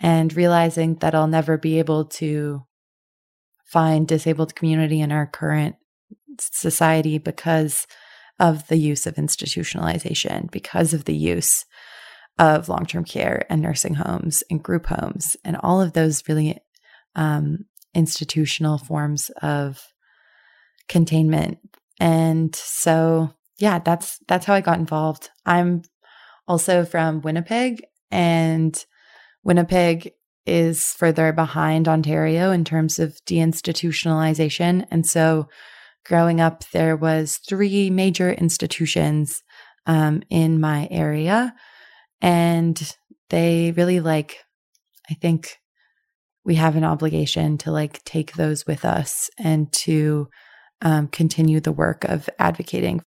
and 0.00 0.34
realizing 0.34 0.96
that 0.96 1.14
I'll 1.14 1.28
never 1.28 1.56
be 1.56 1.78
able 1.78 2.06
to 2.06 2.62
find 3.64 4.06
disabled 4.06 4.54
community 4.54 5.00
in 5.00 5.12
our 5.12 5.26
current 5.26 5.76
society 6.38 7.18
because 7.18 7.86
of 8.38 8.66
the 8.68 8.76
use 8.76 9.06
of 9.06 9.14
institutionalization, 9.14 10.50
because 10.50 10.92
of 10.92 11.04
the 11.04 11.14
use 11.14 11.64
of 12.42 12.68
long 12.68 12.84
term 12.84 13.04
care 13.04 13.46
and 13.48 13.62
nursing 13.62 13.94
homes 13.94 14.42
and 14.50 14.62
group 14.62 14.86
homes 14.86 15.36
and 15.44 15.56
all 15.62 15.80
of 15.80 15.92
those 15.92 16.24
really 16.28 16.58
um, 17.14 17.66
institutional 17.94 18.78
forms 18.78 19.30
of 19.42 19.80
containment. 20.88 21.58
And 22.00 22.54
so, 22.56 23.30
yeah, 23.58 23.78
that's 23.78 24.18
that's 24.26 24.44
how 24.44 24.54
I 24.54 24.60
got 24.60 24.80
involved. 24.80 25.30
I'm 25.46 25.82
also 26.48 26.84
from 26.84 27.20
Winnipeg, 27.20 27.84
and 28.10 28.84
Winnipeg 29.44 30.10
is 30.44 30.94
further 30.94 31.32
behind 31.32 31.86
Ontario 31.86 32.50
in 32.50 32.64
terms 32.64 32.98
of 32.98 33.20
deinstitutionalization. 33.24 34.84
And 34.90 35.06
so, 35.06 35.48
growing 36.04 36.40
up, 36.40 36.64
there 36.72 36.96
was 36.96 37.38
three 37.48 37.88
major 37.88 38.32
institutions 38.32 39.44
um, 39.86 40.24
in 40.28 40.60
my 40.60 40.88
area 40.90 41.54
and 42.22 42.96
they 43.28 43.72
really 43.72 44.00
like 44.00 44.38
i 45.10 45.14
think 45.14 45.58
we 46.44 46.54
have 46.56 46.76
an 46.76 46.84
obligation 46.84 47.58
to 47.58 47.70
like 47.70 48.02
take 48.04 48.32
those 48.32 48.66
with 48.66 48.84
us 48.84 49.30
and 49.38 49.72
to 49.72 50.28
um, 50.80 51.08
continue 51.08 51.60
the 51.60 51.72
work 51.72 52.04
of 52.04 52.28
advocating. 52.38 53.02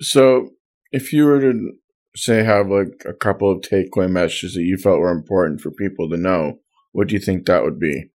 So 0.00 0.50
if 0.92 1.12
you 1.12 1.24
were 1.24 1.40
to 1.40 1.72
say 2.16 2.42
have 2.42 2.68
like 2.68 3.02
a 3.06 3.14
couple 3.14 3.50
of 3.50 3.62
takeaway 3.62 4.10
messages 4.10 4.54
that 4.54 4.62
you 4.62 4.76
felt 4.76 4.98
were 4.98 5.10
important 5.10 5.60
for 5.60 5.70
people 5.70 6.10
to 6.10 6.16
know 6.16 6.58
what 6.92 7.08
do 7.08 7.14
you 7.14 7.20
think 7.20 7.46
that 7.46 7.62
would 7.62 7.78
be? 7.78 8.10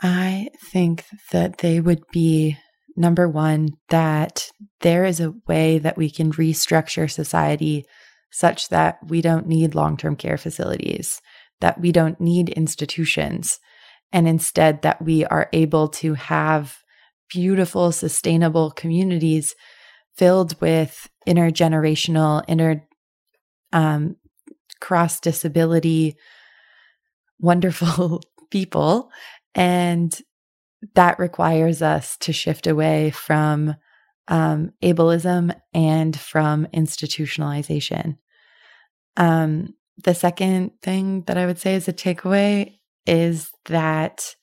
I 0.00 0.48
think 0.70 1.04
that 1.32 1.58
they 1.58 1.80
would 1.80 2.02
be 2.12 2.56
number 2.96 3.28
one, 3.28 3.70
that 3.88 4.50
there 4.80 5.04
is 5.04 5.20
a 5.20 5.34
way 5.46 5.78
that 5.78 5.96
we 5.96 6.10
can 6.10 6.32
restructure 6.32 7.10
society 7.10 7.84
such 8.30 8.68
that 8.68 8.98
we 9.06 9.20
don't 9.20 9.46
need 9.46 9.74
long 9.74 9.96
term 9.96 10.16
care 10.16 10.38
facilities, 10.38 11.20
that 11.60 11.80
we 11.80 11.92
don't 11.92 12.20
need 12.20 12.48
institutions, 12.50 13.58
and 14.12 14.28
instead 14.28 14.82
that 14.82 15.02
we 15.02 15.24
are 15.26 15.48
able 15.52 15.88
to 15.88 16.14
have 16.14 16.78
beautiful, 17.28 17.92
sustainable 17.92 18.70
communities 18.70 19.54
filled 20.16 20.60
with 20.60 21.08
intergenerational, 21.26 22.44
inter 22.46 22.82
um, 23.72 24.16
cross 24.80 25.18
disability, 25.20 26.16
wonderful 27.40 28.20
people. 28.50 29.10
And 29.54 30.16
that 30.94 31.18
requires 31.18 31.82
us 31.82 32.16
to 32.18 32.32
shift 32.32 32.66
away 32.66 33.10
from 33.10 33.74
um, 34.28 34.72
ableism 34.82 35.54
and 35.72 36.18
from 36.18 36.66
institutionalization. 36.74 38.16
Um, 39.16 39.74
the 40.02 40.14
second 40.14 40.72
thing 40.82 41.22
that 41.26 41.38
I 41.38 41.46
would 41.46 41.58
say 41.58 41.74
as 41.74 41.88
a 41.88 41.92
takeaway 41.92 42.78
is 43.06 43.50
that 43.66 44.34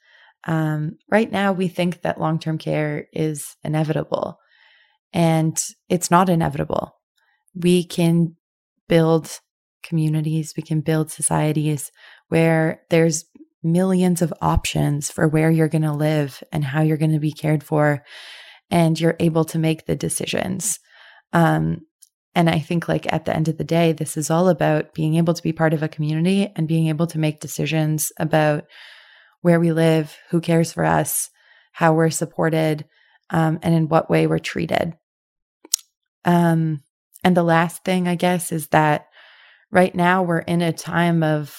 um, 0.45 0.97
right 1.10 1.32
now 1.32 1.51
we 1.51 1.67
think 1.67 2.01
that 2.01 2.19
long 2.19 2.39
term 2.39 2.58
care 2.58 3.08
is 3.12 3.56
inevitable, 3.63 4.39
and 5.13 5.62
it's 5.89 6.10
not 6.10 6.30
inevitable. 6.30 6.95
We 7.54 7.84
can 7.84 8.36
build 8.88 9.39
communities, 9.84 10.54
we 10.56 10.63
can 10.63 10.82
build 10.82 11.12
societies 11.12 11.91
where 12.30 12.82
there's 12.89 13.25
millions 13.63 14.21
of 14.21 14.34
options 14.41 15.12
for 15.12 15.28
where 15.28 15.52
you're 15.52 15.67
going 15.67 15.82
to 15.84 15.93
live 15.93 16.43
and 16.52 16.63
how 16.63 16.82
you're 16.82 16.97
going 16.97 17.13
to 17.13 17.19
be 17.19 17.32
cared 17.32 17.63
for 17.63 18.04
and 18.69 19.00
you're 19.00 19.17
able 19.19 19.45
to 19.45 19.60
make 19.60 19.86
the 19.86 19.95
decisions. 19.95 20.80
Um, 21.34 21.82
and 22.36 22.50
i 22.50 22.60
think 22.60 22.88
like 22.88 23.12
at 23.12 23.26
the 23.26 23.36
end 23.36 23.47
of 23.47 23.58
the 23.58 23.63
day 23.63 23.91
this 23.91 24.17
is 24.17 24.30
all 24.30 24.50
about 24.50 24.93
being 24.93 25.15
able 25.15 25.34
to 25.34 25.43
be 25.43 25.54
part 25.54 25.74
of 25.74 25.84
a 25.84 25.89
community 25.89 26.52
and 26.56 26.67
being 26.67 26.88
able 26.88 27.08
to 27.08 27.19
make 27.19 27.39
decisions 27.39 28.12
about 28.17 28.65
where 29.41 29.60
we 29.60 29.71
live 29.71 30.17
who 30.30 30.39
cares 30.41 30.71
for 30.71 30.86
us 30.86 31.30
how 31.74 31.93
we're 31.93 32.10
supported 32.10 32.86
um, 33.30 33.60
and 33.62 33.74
in 33.74 33.88
what 33.88 34.10
way 34.10 34.28
we're 34.28 34.39
treated. 34.39 34.93
Um, 36.26 36.84
and 37.24 37.36
the 37.36 37.43
last 37.43 37.84
thing 37.84 38.08
i 38.08 38.15
guess 38.15 38.52
is 38.52 38.67
that 38.67 39.08
right 39.71 39.93
now 39.95 40.24
we're 40.24 40.39
in 40.39 40.62
a 40.62 40.74
time 40.74 41.24
of 41.24 41.56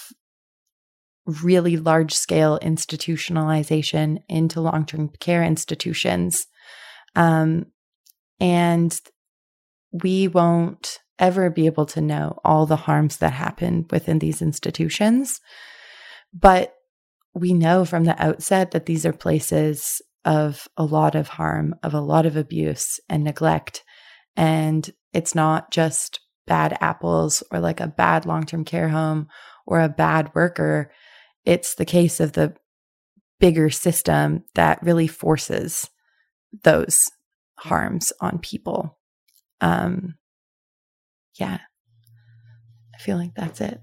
really 1.26 1.76
large 1.76 2.12
scale 2.12 2.58
institutionalization 2.60 4.18
into 4.28 4.60
long 4.60 4.86
term 4.86 5.10
care 5.20 5.42
institutions. 5.42 6.46
Um, 7.14 7.66
and 8.40 8.98
we 9.92 10.28
won't 10.28 10.98
ever 11.18 11.50
be 11.50 11.66
able 11.66 11.86
to 11.86 12.00
know 12.00 12.38
all 12.44 12.66
the 12.66 12.76
harms 12.76 13.18
that 13.18 13.32
happen 13.32 13.86
within 13.90 14.18
these 14.18 14.42
institutions. 14.42 15.40
But 16.32 16.74
we 17.34 17.52
know 17.52 17.84
from 17.84 18.04
the 18.04 18.20
outset 18.22 18.72
that 18.72 18.86
these 18.86 19.06
are 19.06 19.12
places 19.12 20.02
of 20.24 20.66
a 20.76 20.84
lot 20.84 21.14
of 21.14 21.28
harm, 21.28 21.74
of 21.82 21.94
a 21.94 22.00
lot 22.00 22.26
of 22.26 22.36
abuse 22.36 22.98
and 23.08 23.24
neglect. 23.24 23.82
And 24.36 24.90
it's 25.12 25.34
not 25.34 25.70
just 25.70 26.20
bad 26.46 26.76
apples 26.80 27.42
or 27.50 27.60
like 27.60 27.80
a 27.80 27.86
bad 27.86 28.26
long 28.26 28.44
term 28.44 28.64
care 28.64 28.88
home 28.88 29.28
or 29.66 29.80
a 29.80 29.88
bad 29.88 30.34
worker 30.34 30.90
it's 31.44 31.74
the 31.74 31.84
case 31.84 32.20
of 32.20 32.32
the 32.32 32.54
bigger 33.40 33.70
system 33.70 34.44
that 34.54 34.82
really 34.82 35.08
forces 35.08 35.90
those 36.62 36.98
harms 37.58 38.12
on 38.20 38.38
people. 38.38 38.98
Um, 39.60 40.14
yeah, 41.38 41.58
I 42.94 42.98
feel 42.98 43.16
like 43.16 43.34
that's 43.34 43.60
it. 43.60 43.80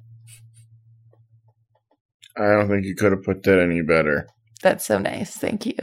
I 2.37 2.51
don't 2.51 2.69
think 2.69 2.85
you 2.85 2.95
could 2.95 3.11
have 3.11 3.23
put 3.23 3.43
that 3.43 3.59
any 3.59 3.81
better. 3.81 4.27
That's 4.61 4.85
so 4.85 4.97
nice. 4.97 5.35
Thank 5.35 5.65
you. 5.65 5.75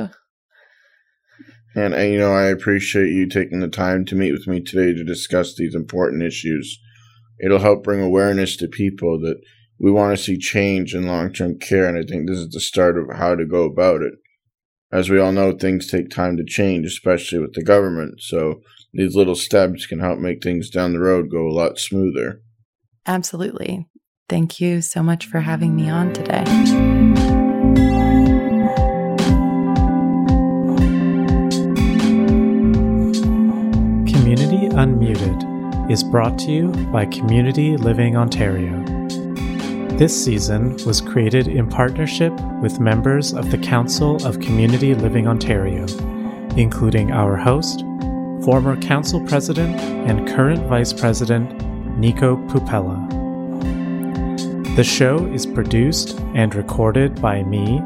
And, 1.75 1.93
and, 1.93 2.11
you 2.11 2.19
know, 2.19 2.33
I 2.33 2.45
appreciate 2.45 3.11
you 3.11 3.29
taking 3.29 3.61
the 3.61 3.69
time 3.69 4.07
to 4.07 4.15
meet 4.15 4.33
with 4.33 4.47
me 4.47 4.63
today 4.63 4.95
to 4.95 5.05
discuss 5.05 5.55
these 5.55 5.75
important 5.75 6.23
issues. 6.23 6.79
It'll 7.45 7.59
help 7.59 7.85
bring 7.85 8.01
awareness 8.01 8.57
to 8.57 8.69
people 8.69 9.21
that 9.21 9.37
we 9.79 9.91
want 9.91 10.17
to 10.17 10.23
see 10.23 10.39
change 10.39 10.95
in 10.95 11.07
long 11.07 11.33
term 11.33 11.59
care, 11.59 11.87
and 11.87 11.99
I 11.99 12.03
think 12.03 12.29
this 12.29 12.39
is 12.39 12.51
the 12.51 12.61
start 12.61 12.99
of 12.99 13.17
how 13.17 13.35
to 13.35 13.45
go 13.45 13.65
about 13.65 14.03
it. 14.03 14.15
As 14.93 15.11
we 15.11 15.19
all 15.19 15.33
know, 15.33 15.53
things 15.53 15.91
take 15.91 16.11
time 16.11 16.37
to 16.37 16.45
change, 16.45 16.87
especially 16.87 17.39
with 17.39 17.55
the 17.55 17.63
government, 17.63 18.21
so 18.21 18.61
these 18.93 19.15
little 19.15 19.35
steps 19.35 19.85
can 19.87 20.01
help 20.01 20.19
make 20.19 20.43
things 20.43 20.71
down 20.71 20.93
the 20.93 21.01
road 21.01 21.31
go 21.31 21.47
a 21.47 21.53
lot 21.53 21.79
smoother. 21.79 22.41
Absolutely. 23.07 23.87
Thank 24.29 24.61
you 24.61 24.81
so 24.81 25.03
much 25.03 25.27
for 25.27 25.41
having 25.41 25.77
me 25.77 25.91
on 25.91 26.13
today. 26.13 26.45
Community 34.11 34.69
Unmuted 34.71 35.91
is 35.91 36.03
brought 36.03 36.39
to 36.41 36.51
you 36.51 36.69
by 36.91 37.07
Community 37.07 37.77
Living 37.77 38.17
Ontario. 38.17 38.96
This 39.97 40.25
season 40.25 40.77
was 40.85 41.01
created 41.01 41.49
in 41.49 41.71
partnership 41.71 42.31
with 42.61 42.79
members 42.79 43.33
of 43.33 43.51
the 43.51 43.57
Council 43.57 44.23
of 44.27 44.41
Community 44.41 44.95
Living 44.95 45.27
Ontario, 45.27 45.87
including 46.55 47.13
our 47.13 47.35
host, 47.35 47.81
former 48.45 48.79
Council 48.83 49.25
President 49.27 49.75
and 49.81 50.29
current 50.29 50.67
Vice 50.67 50.93
President 50.93 51.49
Niko 51.99 52.37
Pupella. 52.51 53.07
The 54.77 54.85
show 54.85 55.25
is 55.29 55.47
produced 55.47 56.21
and 56.35 56.55
recorded 56.55 57.23
by 57.23 57.43
me, 57.45 57.81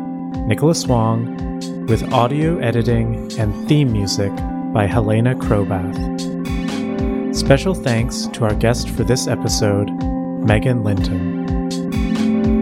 Nicholas 0.48 0.88
Wong, 0.88 1.86
with 1.86 2.12
audio 2.12 2.58
editing 2.58 3.30
and 3.38 3.68
theme 3.68 3.92
music 3.92 4.32
by 4.72 4.86
Helena 4.86 5.36
Crobath. 5.36 5.96
Special 7.36 7.72
thanks 7.72 8.26
to 8.32 8.46
our 8.46 8.54
guest 8.56 8.88
for 8.90 9.04
this 9.04 9.28
episode, 9.28 9.88
Megan 10.44 10.82
Linton. 10.82 11.39